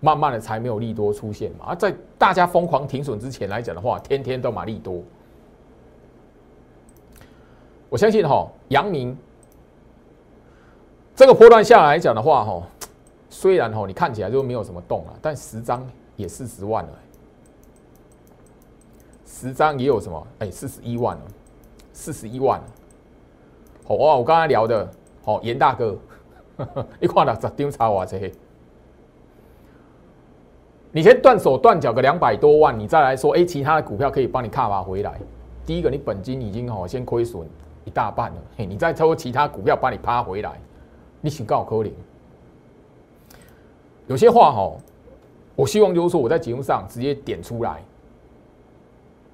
[0.01, 1.67] 慢慢的才没有利多出现嘛。
[1.69, 5.01] 而在大家疯狂停损之前来讲的话，天天都买利多。
[7.87, 9.17] 我相信哈，阳明
[11.15, 12.61] 这个波段下来讲的话，哈，
[13.29, 16.99] 虽然哈你看起来就没有什么动了，但十张也四十万了，
[19.25, 20.27] 十张也有什么？
[20.39, 21.23] 哎，四十一万了，
[21.93, 22.59] 四十一万。
[22.59, 22.78] 好
[23.95, 24.89] 哇，我刚才聊的，
[25.23, 25.97] 好严大哥，
[26.99, 28.31] 你看了十张差我这。
[30.91, 35.19] 你先断手断脚个两百多万，你再来说，哎，其他的股票可以帮你卡吧回来。
[35.65, 37.47] 第一个，你本金已经哦先亏损
[37.85, 40.59] 一大半了，嘿，你再抽其他股票帮你趴回来，
[41.21, 41.93] 你请告扣零。
[44.07, 44.71] 有些话哈，
[45.55, 47.83] 我希望就是说我在节目上直接点出来，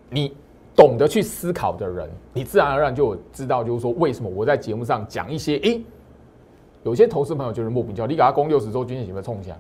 [0.09, 0.35] 你
[0.75, 5.79] 懂得去思考的人，你自然而然就知道就是说为什么我在节目上讲一些，哎，
[6.83, 9.55] 有些投资朋友就是莫名其妙，你给他攻六十周均线有没有冲下？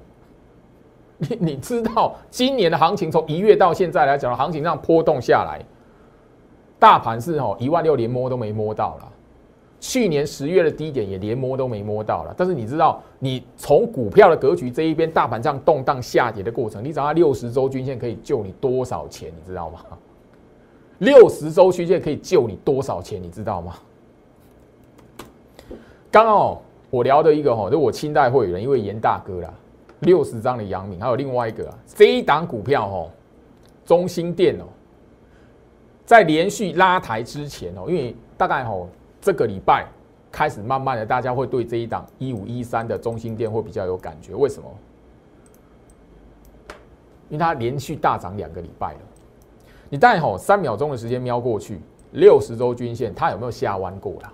[1.17, 5.63] 你你知道今年的行情从一月到现在来讲，行情上波动下来，
[6.77, 9.11] 大盘是哦一万六连摸都没摸到了，
[9.79, 12.33] 去年十月的低点也连摸都没摸到了。
[12.35, 19.31] 但是你知道，你从股票的格局这一边，大盘这样动荡下跌的过程，你找它六十周均线可以救你多少钱？
[19.33, 19.79] 你知道吗？
[20.99, 23.21] 六十周均线可以救你多少钱？
[23.21, 23.75] 你知道吗？
[26.11, 29.53] 刚刚哦，我聊的一个哈，就我清代会员，因为严大哥啦。
[30.01, 33.09] 六十张的阳明，还有另外一个啊，这一档股票哦，
[33.85, 34.65] 中心店哦，
[36.05, 38.87] 在连续拉抬之前哦，因为大概哦
[39.19, 39.87] 这个礼拜
[40.31, 44.35] 开始慢慢的，大家会对这一档一五一三的中心店会比较有感觉。
[44.35, 44.69] 为什么？
[47.29, 48.99] 因为它连续大涨两个礼拜了。
[49.95, 51.79] 你大概吼三秒钟的时间瞄过去，
[52.11, 54.33] 六十周均线它有没有下弯过啦？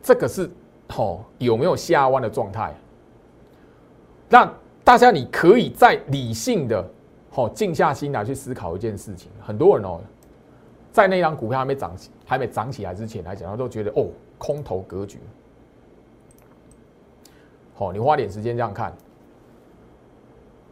[0.00, 0.48] 这个是
[0.88, 2.72] 吼有没有下弯的状态？
[4.28, 4.48] 那？
[4.84, 6.88] 大家，你可以在理性的，
[7.28, 9.32] 好静下心来去思考一件事情。
[9.40, 10.00] 很多人哦，
[10.92, 14.06] 在那张股票还没涨起、还没涨起来之前来讲，他都觉得哦，
[14.38, 15.18] 空头格局。
[17.74, 18.92] 好，你花点时间这样看，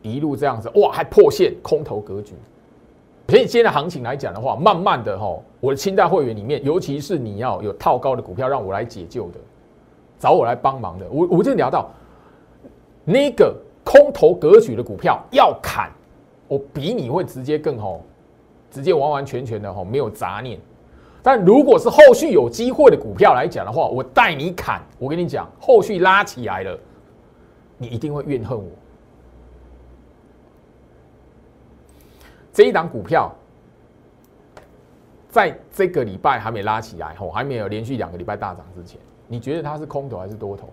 [0.00, 2.36] 一路这样子，哇，还破线，空头格局。
[3.28, 9.38] 所以今天的行情来讲的话，慢慢的哈，我的清代会员里面，尤其是你要有套高的股票让我来解救的，
[10.18, 11.90] 找我来帮忙的，我我就聊到
[13.04, 13.54] 那个。
[13.84, 15.90] 空头格局的股票要砍，
[16.46, 18.00] 我比你会直接更好，
[18.70, 20.56] 直接完完全全的哈没有杂念。
[21.20, 24.80] 但如果是后续有机会的股票来讲的话，我带你砍。
[25.00, 26.78] 我跟你讲，后续拉起来了，
[27.76, 28.64] 你一定会怨恨我。
[32.52, 33.34] 这一档股票
[35.30, 40.68] 在这个礼拜还没拉起来，吼，还没有连续两个礼拜大涨之前，你觉得它是空头还是多头？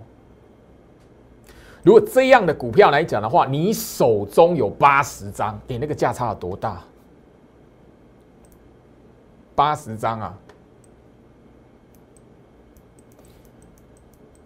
[1.81, 6.83] 如果这样的股票来讲的话，你手中有八十张，你那个价差有多大？
[9.55, 10.37] 八十张啊！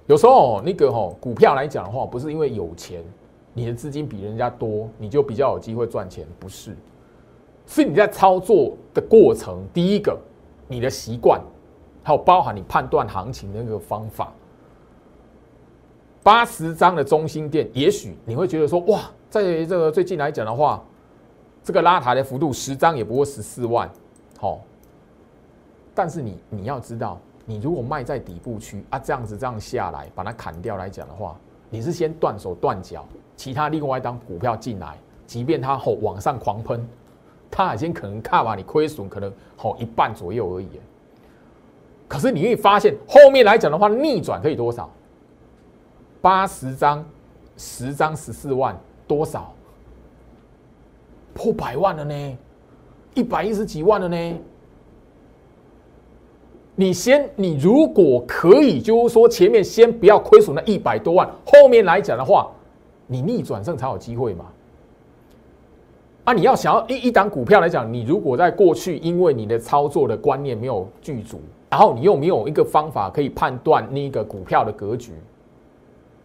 [0.05, 3.03] 有时候那个吼股票来讲的话，不是因为有钱，
[3.53, 6.75] 你的资金比人家多，你就比较有机会赚钱，不是？
[7.65, 10.17] 是你在操作的过程，第一个
[10.67, 11.41] 你的习惯，
[12.04, 14.32] 还有包含你判断行情的那个方法。
[16.21, 20.82] 八十张的中心店，也许你会觉得说，哇，在这个最近来讲的话，
[21.63, 23.89] 这个拉抬的幅度十张也不过十四万，
[24.39, 24.60] 好。
[25.93, 31.38] 但是你你要知道，你如果卖在底部区啊，这样子这样下来，把它砍掉来讲的话，
[31.69, 34.97] 你是先断手断脚，其他另外一张股票进来，
[35.28, 36.88] 即便它后往上狂喷，
[37.55, 40.67] 他已经可能看把你亏损可能好一半左右而已。
[42.07, 44.89] 可是你会发现，后面来讲的话，逆转可以多少？
[46.19, 47.05] 八十张，
[47.55, 48.75] 十张十四万，
[49.07, 49.53] 多少？
[51.35, 52.37] 破百万了呢，
[53.13, 54.39] 一百一十几万了呢。
[56.75, 62.51] 你先，你如果可以，就是说前面先不要亏损那一百多万，后面来讲的话，
[63.05, 64.45] 你逆转胜才有机会嘛。
[66.23, 75.11] 啊，你要想要一一档股票来讲，你如果在过去因为你的操作的观念没有具足，然后你又没有一个方法可以判断那个股票的格局。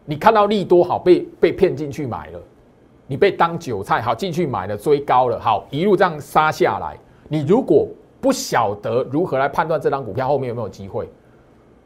[0.05, 2.41] 你看到利多好被被骗进去买了，
[3.09, 6.97] 你被当韭菜好进去买了追高了好一路这样杀下来，
[7.27, 7.89] 你如果
[8.21, 11.09] 不晓得如何来判断这张股票后面有没有机会，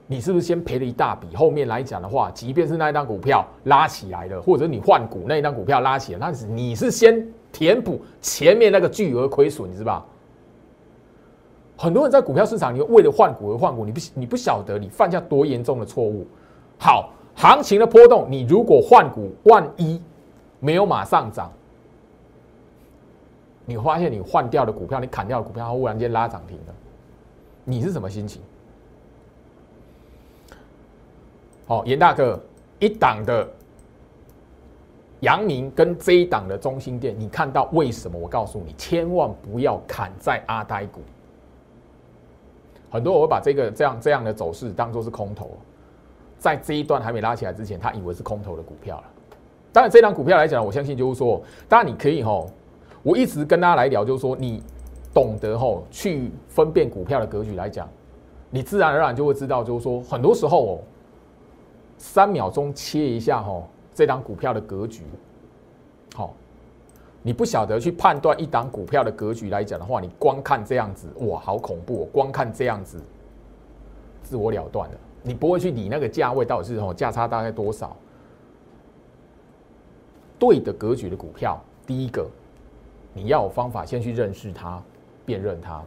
[0.06, 1.34] 你是不是先赔了一大笔？
[1.34, 10.04] 后面来讲的话，即便是那一张股票拉起来了，或者你换股那一张股票拉起来，那是你是先填补前面那个巨额亏损，你知道
[11.76, 16.26] 很多人在股票市场，你为了换股而换股，你不你不晓得你犯下多严重的错误。
[16.78, 17.12] 好。
[17.34, 19.98] 行情的波动，你如果换股，万一
[20.60, 21.50] 没有马上涨，
[23.64, 26.74] 你发现你换掉的股票，你砍掉的股票，它忽然间拉涨停了，
[27.64, 28.42] 你是什么心情？
[31.66, 32.38] 好，严大哥，
[32.78, 33.48] 一档的
[35.22, 38.18] 阳明跟这一档的中心店，你看到为什么？
[38.18, 41.00] 我告诉你，千万不要砍在阿呆股。
[42.90, 45.50] 很多我会把这个这样这样的走势当做是空头，
[46.38, 49.04] 在这一段还没拉起来之前，他以为是空头的股票了。
[49.72, 52.50] 当然，这张股票来讲，我相信就是说，当然你可以吼，
[53.02, 54.62] 我一直跟大家来聊，就是说你
[55.14, 57.88] 懂得吼去分辨股票的格局来讲，
[58.50, 60.78] 你自然而然就会知道，就是说很多时候哦。
[61.98, 63.62] 三秒钟切一下哈，
[63.94, 65.02] 这档股票的格局，
[66.14, 66.34] 好，
[67.22, 72.02] 你不晓得去判断一档股票的格局来讲的话，你光看这样子，哇，好恐怖！
[72.02, 73.00] 哦光看这样子，
[74.22, 77.94] 自我了断了，你不会去理那个价位到底是哦价差大概多少。
[80.38, 82.26] 对的格局的股票，第一个
[83.12, 84.82] 你要有方法先去认识它、
[85.24, 85.80] 辨认它，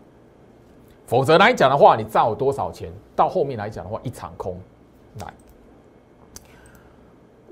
[1.07, 4.57] 否则来讲的话，你赚多少钱，到后面来讲的话，一场空
[5.19, 5.33] 来。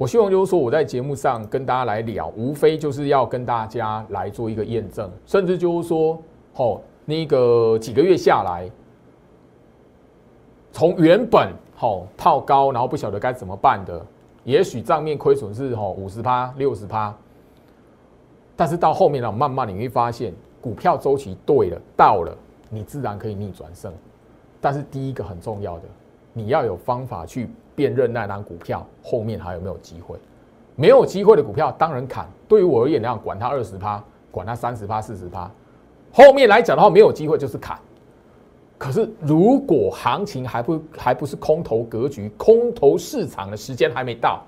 [0.03, 6.21] 我希望就是说，我在节目上跟大家来聊，无非就是要跟大家来做一个验证，甚至就是说，
[6.57, 8.69] 哦，那个几个月下来，
[10.73, 14.05] 从原本好套高，然后不晓得该怎么办的，
[14.43, 17.15] 也许账面亏损是哦五十趴、六十趴，
[18.57, 22.37] 但是到后面呢，慢慢你会发现，股票周期对了，到了，
[22.69, 23.89] 你自然可以逆转胜。
[24.59, 25.83] 但是第一个很重要的，
[26.33, 27.49] 你要有方法去。
[27.75, 30.17] 辨认那张股票后面还有没有机会？
[30.75, 32.27] 没有机会的股票当然砍。
[32.47, 35.49] 对于我而言，那样管它二十趴，管它三十趴、四十趴，
[36.11, 37.79] 后面来讲的话，没有机会就是砍。
[38.77, 44.43] 可是如果行情还不还不是空头格局，空头市场的时间还没到，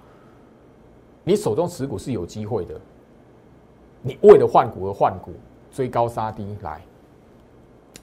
[1.23, 2.73] 你手中持股是有机会的。
[4.01, 5.32] 你为了换股而换股，
[5.71, 6.82] 追高杀低来，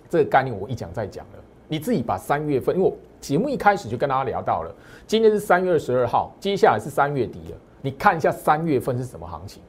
[0.08, 1.38] 这个概念我一讲再讲了。
[1.66, 2.96] 你自己把三月份，因为我。
[3.22, 4.74] 节目一开始就跟大家聊到了，
[5.06, 7.56] 今天是三月二十二号，接下来是三月底了。
[7.80, 9.62] 你看一下三月份是什么行情？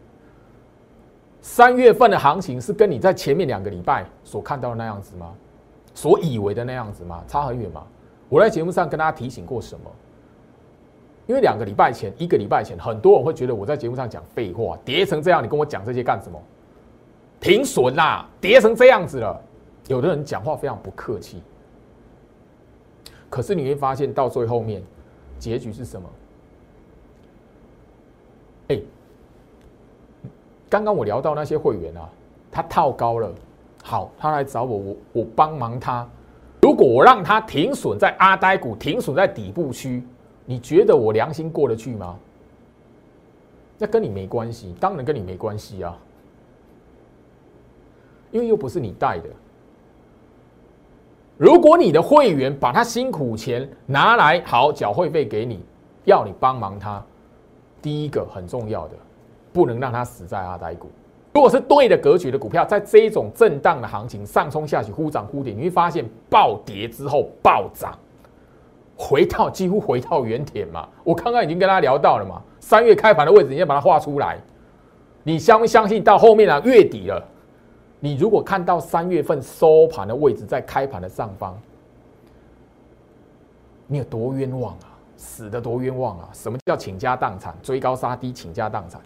[1.40, 5.32] 三月份的行情是跟你在前面两个礼拜所看到的那样子吗？
[5.94, 7.24] 所以为的那样子吗？
[7.28, 7.84] 差很远吗？
[8.28, 9.86] 我在节目上跟大家提醒过什么？
[11.28, 16.42] 因为两个礼拜前、一个礼拜前，很多人会觉得我在节目上讲废话，跌成这样，你跟我讲这些干什么？
[17.40, 19.40] 停损啦，跌成这样子了。
[19.88, 21.44] 有的人讲话非常不客气。
[23.34, 24.80] 可是你会发现，到最后面，
[25.40, 26.08] 结局是什么？
[28.68, 28.80] 哎，
[30.70, 32.08] 刚刚我聊到那些会员啊，
[32.52, 33.34] 他套高了，
[33.84, 36.08] 好，他来找我，我我帮忙他。
[36.62, 40.04] 如果我让他停损在阿呆股，停损在底部区，
[40.46, 42.20] 你觉得我良心过得去吗？
[43.80, 45.98] 那跟你没关系，当然跟你没关系啊，
[48.30, 49.28] 因为又不是你带的。
[51.44, 55.60] 如果你的会员把他辛苦钱拿来好缴会费给你，
[56.06, 57.04] 要你帮忙他，
[57.82, 58.96] 第一个很重要的，
[59.52, 60.90] 不能让他死在阿呆股。
[61.34, 67.94] 如果是对的格局的股票，在这一种震荡的行情上冲下去，忽涨忽跌，你会发现暴跌之后暴涨，
[68.96, 70.88] 回到几乎回到原点嘛。
[71.04, 74.40] 我刚刚已经跟大家聊到了嘛，三月开盘的位置，你要把它画出来。
[75.24, 77.22] 你相不相信到后面啊月底了？
[78.04, 81.56] 你如果看到三月份收盘的位置在开盘的上方，
[83.88, 84.92] 你有多冤枉啊？
[85.16, 86.30] 死的多冤枉啊！
[86.34, 87.56] 什么叫倾家荡产？
[87.64, 89.00] 追高杀低，倾家荡产。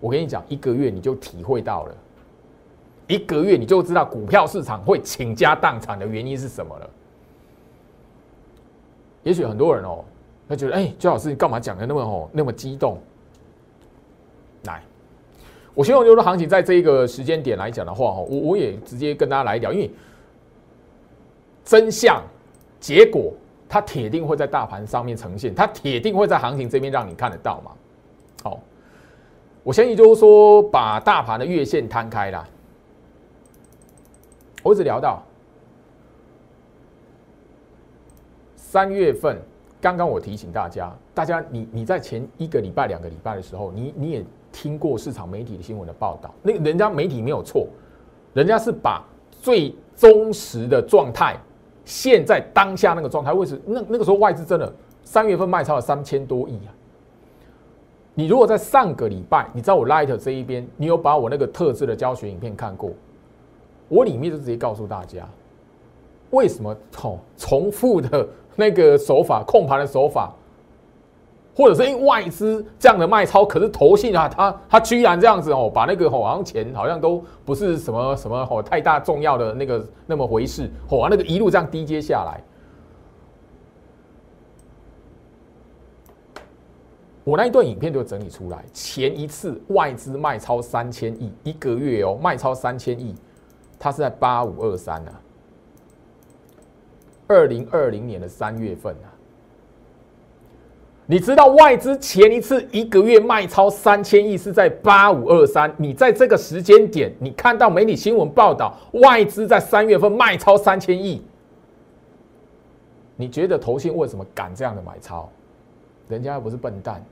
[0.00, 1.94] 我跟你讲，一个月你就体会到了，
[3.06, 6.88] 一个月你就知道股票市场会倾家荡产的原因是什么了。
[9.24, 10.02] 也许很多人哦，
[10.48, 12.96] 他觉得，哎，周老师，你干嘛讲的那么哦那么激动？
[15.78, 19.88] 我希望就是，行情在这一个时间点来讲的话，哈，我我也直接跟大家来聊，因为
[21.64, 22.20] 真相、
[22.80, 23.32] 结果，
[23.68, 27.70] 它铁定会在大盘上面呈现，它铁定会在行情这边让你看得到嘛。
[28.42, 28.60] 好，
[29.62, 32.44] 我相信就是说，把大盘的月线摊开了，
[34.64, 35.22] 我只聊到
[38.56, 39.40] 三月份，
[39.80, 44.24] 刚刚我提醒大家，大家你你在前一个礼拜、两个礼拜的时候，你你也。
[44.52, 47.66] 听过市场媒体的新闻的报道，那个人家媒体没有错，
[48.34, 51.36] 人家是把最忠实的状态，
[51.84, 54.72] 现在当下那个状态，为什么那那个时候外资真的
[55.04, 56.74] 三月份卖超了三千多亿啊？
[58.14, 62.90] 你如果在上个礼拜，你知道我 Light 这一边，你有把我那个特制的教学影片看过，
[63.88, 65.28] 我里面就直接告诉大家，
[66.30, 70.34] 为什么哦重复的那个手法控盘的手法。
[71.58, 82.40] 或者是因外资这样的卖超，可是投信啊，他他居然这样子哦，把那个哦好像钱好像都不是什么什么哦太大重要的那个那么回事，哦那个一路这样低接下来。
[87.24, 93.16] 我那一段影片就整理出来，前一次外资卖超三千亿一个月哦，卖超三千亿，
[93.80, 95.20] 它是在八五二三啊，
[97.26, 98.94] 二零二零年的三月份。
[101.10, 111.22] 你知道外资前一次一个月卖超三千亿是在八五二三，你在这个时间点，你看到媒体新闻报道外资在三月份卖超三千亿，
[113.16, 115.26] 你觉得投信为什么敢这样的买超？
[116.08, 117.02] 人家又不是笨蛋。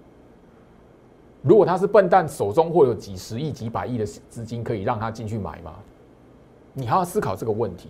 [1.41, 5.73] 如果他是笨蛋，手中会有几十亿、几百亿的资金可以让他进去买吗？
[6.75, 7.89] 你还要思考这个问题。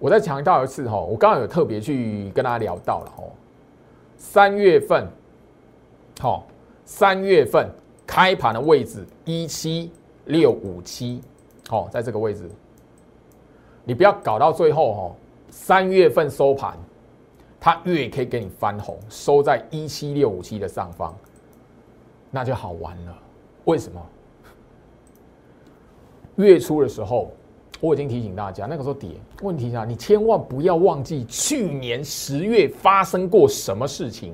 [0.00, 3.22] 我再强调一次哈，我刚刚有特别去跟大家聊到了哈，
[4.24, 5.06] 三月份，
[6.20, 6.46] 好，
[6.84, 7.68] 三月份
[8.06, 9.90] 开盘的位置一七
[10.26, 11.20] 六五七，
[11.68, 12.48] 好，在这个位置，
[13.84, 15.16] 你不要搞到最后哈，
[15.50, 16.78] 三月份收盘，
[17.60, 21.12] 它月可以给你翻红，收在一七六五七的上方。
[22.30, 23.18] 那就好玩了，
[23.64, 24.00] 为什么？
[26.36, 27.32] 月初的时候，
[27.82, 29.10] 我已经提醒大家，那个时候跌。
[29.42, 34.32] 问题啊，你千万不要忘记去年十月发生过什么事情。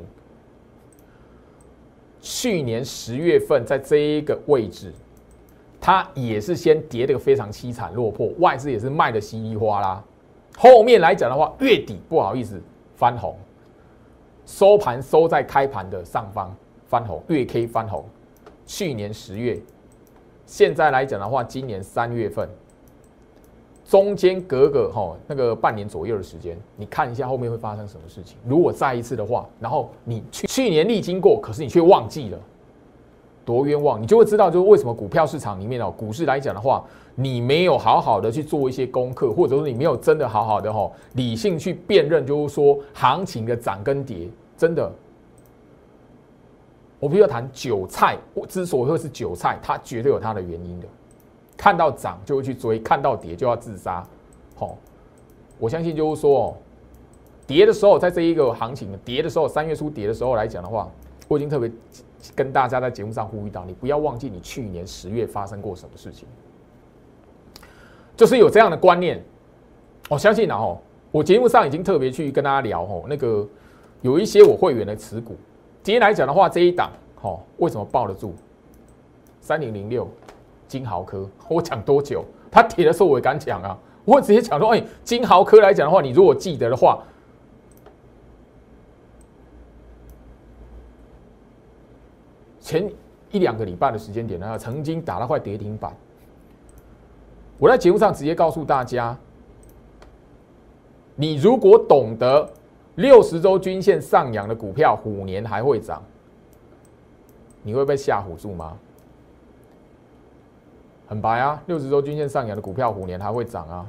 [2.20, 4.92] 去年十月份在这一个位置，
[5.80, 10.04] 它也是先跌的非常凄惨落魄，外资也是卖的稀里哗啦。
[10.58, 12.60] 后面来讲的话，月底不好意思
[12.96, 13.34] 翻红，
[14.44, 16.54] 收盘收在开盘的上方。
[16.86, 18.04] 翻红，月 K 翻红，
[18.66, 19.60] 去年十月，
[20.46, 22.48] 现在来讲的话，今年三月份，
[23.88, 28.36] 中间隔个哈那个半年左右的时间，你看一下后面会发生什么事情。
[28.46, 32.38] 如果再一次的话，然后你去去年历经过，可是你却忘记了，
[33.46, 34.00] 多冤枉！
[34.00, 36.84] 你就会知道，就是为什么股票市场里面哦，股市来讲的话，
[37.14, 44.92] 你没有好好的去做一些功课，或者说你没有真的好好的哈理性去辨认，就是说行情的涨跟跌，真的。
[47.00, 50.86] 我必须要谈韭菜，我之所以会是韭菜，它绝对有它的原因的。
[51.58, 54.02] 看到涨就会去追，看到跌就要自杀。
[54.54, 54.78] 好，
[55.58, 56.56] 我相信就是说，
[57.46, 60.88] 跌的时候，在这一个行情跌的时候，三月初跌的时候来讲的话，
[61.26, 61.70] 我已经特别
[62.34, 66.26] 跟大家在节目上呼吁到，你不要忘记你去年十月发生过什么事情，
[68.16, 69.22] 就是有这样的观念。
[70.08, 70.80] 我相信然后，
[71.10, 73.46] 我节目上已经特别去跟大家聊哦，那个
[74.00, 75.36] 有一些我会员的持股。
[75.82, 78.32] 今天来讲的话，这一档，好，为什么抱得住？
[79.40, 80.08] 三零零六
[80.68, 82.24] 金豪科， 我讲多久？
[82.50, 87.02] 他跌的时候我也敢讲啊，我直接讲说，哎，金豪科来讲的话，你如果记得的话，
[92.60, 92.88] 前
[93.30, 95.92] 一两个礼拜的时间点呢，曾经打了块跌停板。
[97.58, 99.16] 我在节目上直接告诉大家，
[101.16, 102.48] 你如果懂得。
[102.98, 106.02] 六十周均线上扬的股票，虎年还会涨？
[107.62, 108.76] 你会被吓唬住吗？
[111.08, 111.62] 很白啊！
[111.66, 113.86] 六十周均线上扬的股票，虎年还会涨啊！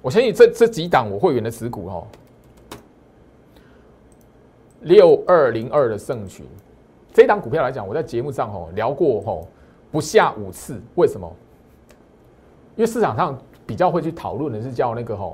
[0.00, 2.06] 我相信这这几档我会员的持股哦，
[4.80, 6.46] 六二零二的盛群，
[7.12, 9.46] 这档股票来讲，我在节目上哦聊过哦
[9.92, 10.80] 不下五次。
[10.94, 11.30] 为什么？
[12.76, 15.32] 因为市场上比较会去讨论的是叫那个哈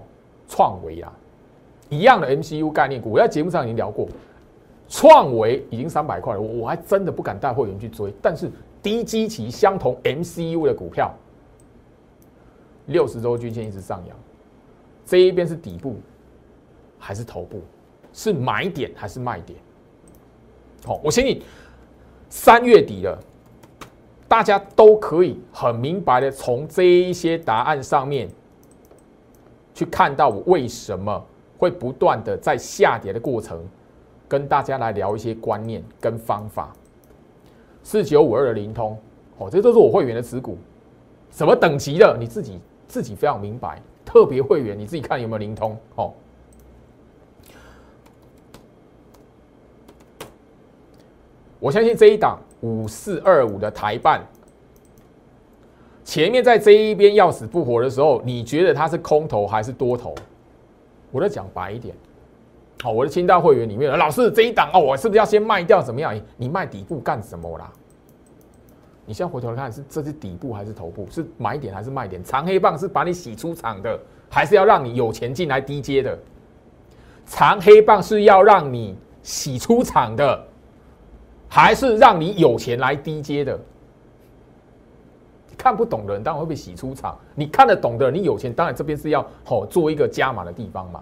[0.48, 1.12] 创维啊。
[1.88, 4.08] 一样的 MCU 概念股，我在节目上已经聊过，
[4.88, 8.12] 创维已经三百块了，我我还真的不敢带会员去追。
[8.22, 8.50] 但是
[8.82, 11.14] 低基期相同 MCU 的股票，
[12.86, 14.16] 六十周均线一直上扬，
[15.06, 16.00] 这一边是底部
[16.98, 17.62] 还是头部？
[18.12, 19.58] 是买点还是卖点？
[20.84, 21.40] 好，我相信
[22.28, 23.18] 三月底了，
[24.28, 28.28] 大家都可以很明白的从这一些答案上面
[29.72, 31.24] 去看到我为什么。
[31.58, 33.64] 会不断的在下跌的过程，
[34.26, 36.74] 跟大家来聊一些观念跟方法。
[37.82, 38.96] 四九五二的灵通，
[39.38, 40.56] 哦，这都是我会员的持股，
[41.30, 43.80] 什么等级的，你自己自己非常明白。
[44.04, 46.12] 特别会员，你自己看有没有灵通，哦。
[51.58, 54.20] 我相信这一档五四二五的台办，
[56.04, 60.14] 前面在这一边要死不活的时候，你觉得它是空头还是多头？
[61.10, 61.94] 我再讲白一点，
[62.82, 65.80] 好，我的清大会员里面，老师这一档哦，我是不是要先卖掉？
[65.80, 66.20] 怎么样？
[66.36, 67.70] 你卖底部干什么啦？
[69.06, 71.06] 你现在回头看，是这是底部还是头部？
[71.08, 72.24] 是买点还是卖点？
[72.24, 73.96] 长黑棒是把你洗出场的，
[74.28, 76.18] 还是要让你有钱进来低阶的？
[77.24, 80.44] 长黑棒是要让你洗出场的，
[81.48, 83.56] 还是让你有钱来低阶的？
[85.56, 91.00] 看不懂的人当然会被洗出场，你看得懂的，你有钱，当然这边是要好做一个加码的地方嘛。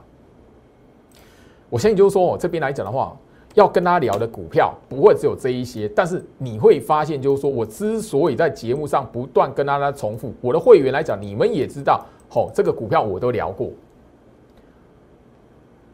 [1.70, 3.16] 我相信就是说，我这边来讲的话，
[3.54, 13.70] 要跟大家聊的股票不会只有这一些，但是你会发现就是说我之所以在节目上不断跟大家重复，我的会员来讲，你们也知道，好，这个股票我都聊过。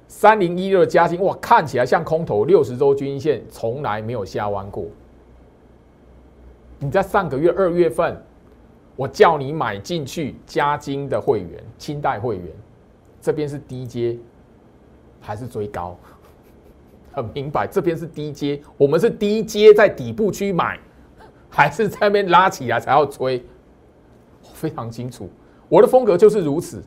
[0.08, 4.86] 三零一六加薪，哇，看起来像空头，六十周均线从来没有下弯过。
[6.78, 8.20] 你在上个月二月份。
[8.98, 12.46] 我叫你买进去加金的会员，清代会员，
[13.20, 14.16] 这边是低阶
[15.26, 15.96] 还是追高？
[17.12, 20.78] 很明白，这边是低阶，我们是低阶在底部区买，
[21.50, 23.44] 还是在那边拉起来才要追？
[24.54, 25.28] 非常清楚，
[25.68, 26.82] 我的风格就是如此。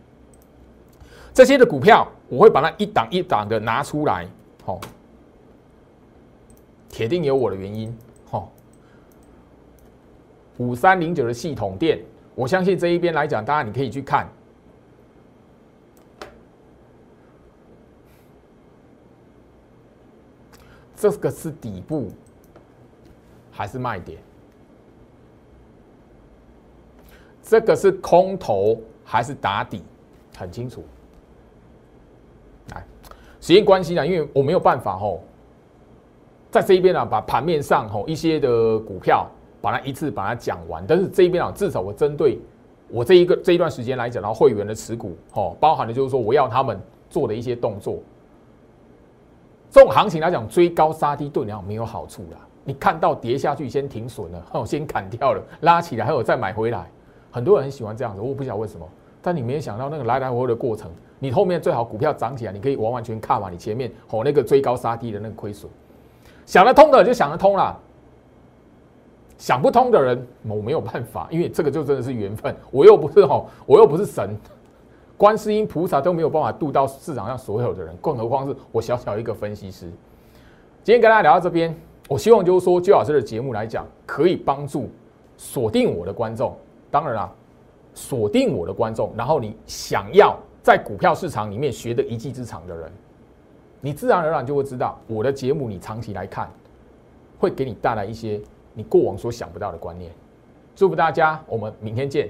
[1.33, 4.27] 这些的股票，我会把它一档一档的拿出来，
[4.63, 4.79] 好，
[6.89, 7.95] 铁定有我的原因。
[8.25, 8.51] 好
[10.57, 11.99] 五三零九的系统店，
[12.35, 14.27] 我相信这一边来讲，大家你可以去看，
[20.99, 22.11] 这个是底部
[23.49, 24.19] 还是卖点？
[27.41, 29.81] 这个是空头还是打底？
[30.37, 30.83] 很清楚。
[32.73, 32.85] 来，
[33.39, 35.23] 时间关系呢，因为我没有办法吼，
[36.51, 39.25] 在这一边呢，把盘面上吼一些的股票。
[39.61, 42.39] 把它一次把它讲完，但是这一边啊，至少我针对
[42.87, 46.79] 我这一个这一段时间来讲，然后会员的持股，哦，包含的就是说我要他们
[47.09, 47.99] 做的一些动作。
[49.69, 52.37] 这种行情来讲，追高杀低对你没有好处啦。
[52.63, 56.89] 你看到跌下去先停损了，哦， 先砍掉了，拉起来还有再买回来，
[57.31, 58.87] 很多人很喜欢这样子，我不晓得为什么。
[59.21, 60.89] 但你没有想到那个来来回回的过程，
[61.19, 65.69] 你后面最好股票涨起来，你可以完完全看完你前面吼那个追高杀低的那个亏损，
[66.45, 67.77] 想得通的就想得通了。
[69.37, 72.53] 想不通的人，我没有办法，因为这个就真的是缘分。
[72.71, 74.37] 我又不是吼，我又不是神，
[75.19, 79.85] 观世音菩萨都没有办法渡到市场上所有的人，更何况是我小小一个分析师。
[80.81, 81.75] 今天跟大家聊到这边，
[82.07, 84.89] 我希望就是说，周老师的节目来讲，可以帮助
[85.35, 86.55] 锁定我的观众。
[86.89, 87.29] 当然啦，
[87.93, 92.89] 锁定我的观众，然后你想要在股票市场里面学的一技之长的人，
[93.81, 96.49] 你自然而然就会知道我的节目，你长期来看
[97.37, 98.39] 会给你带来一些。
[98.73, 100.09] 你过往所想不到的观念，
[100.77, 102.29] 祝福大家，我们明天见。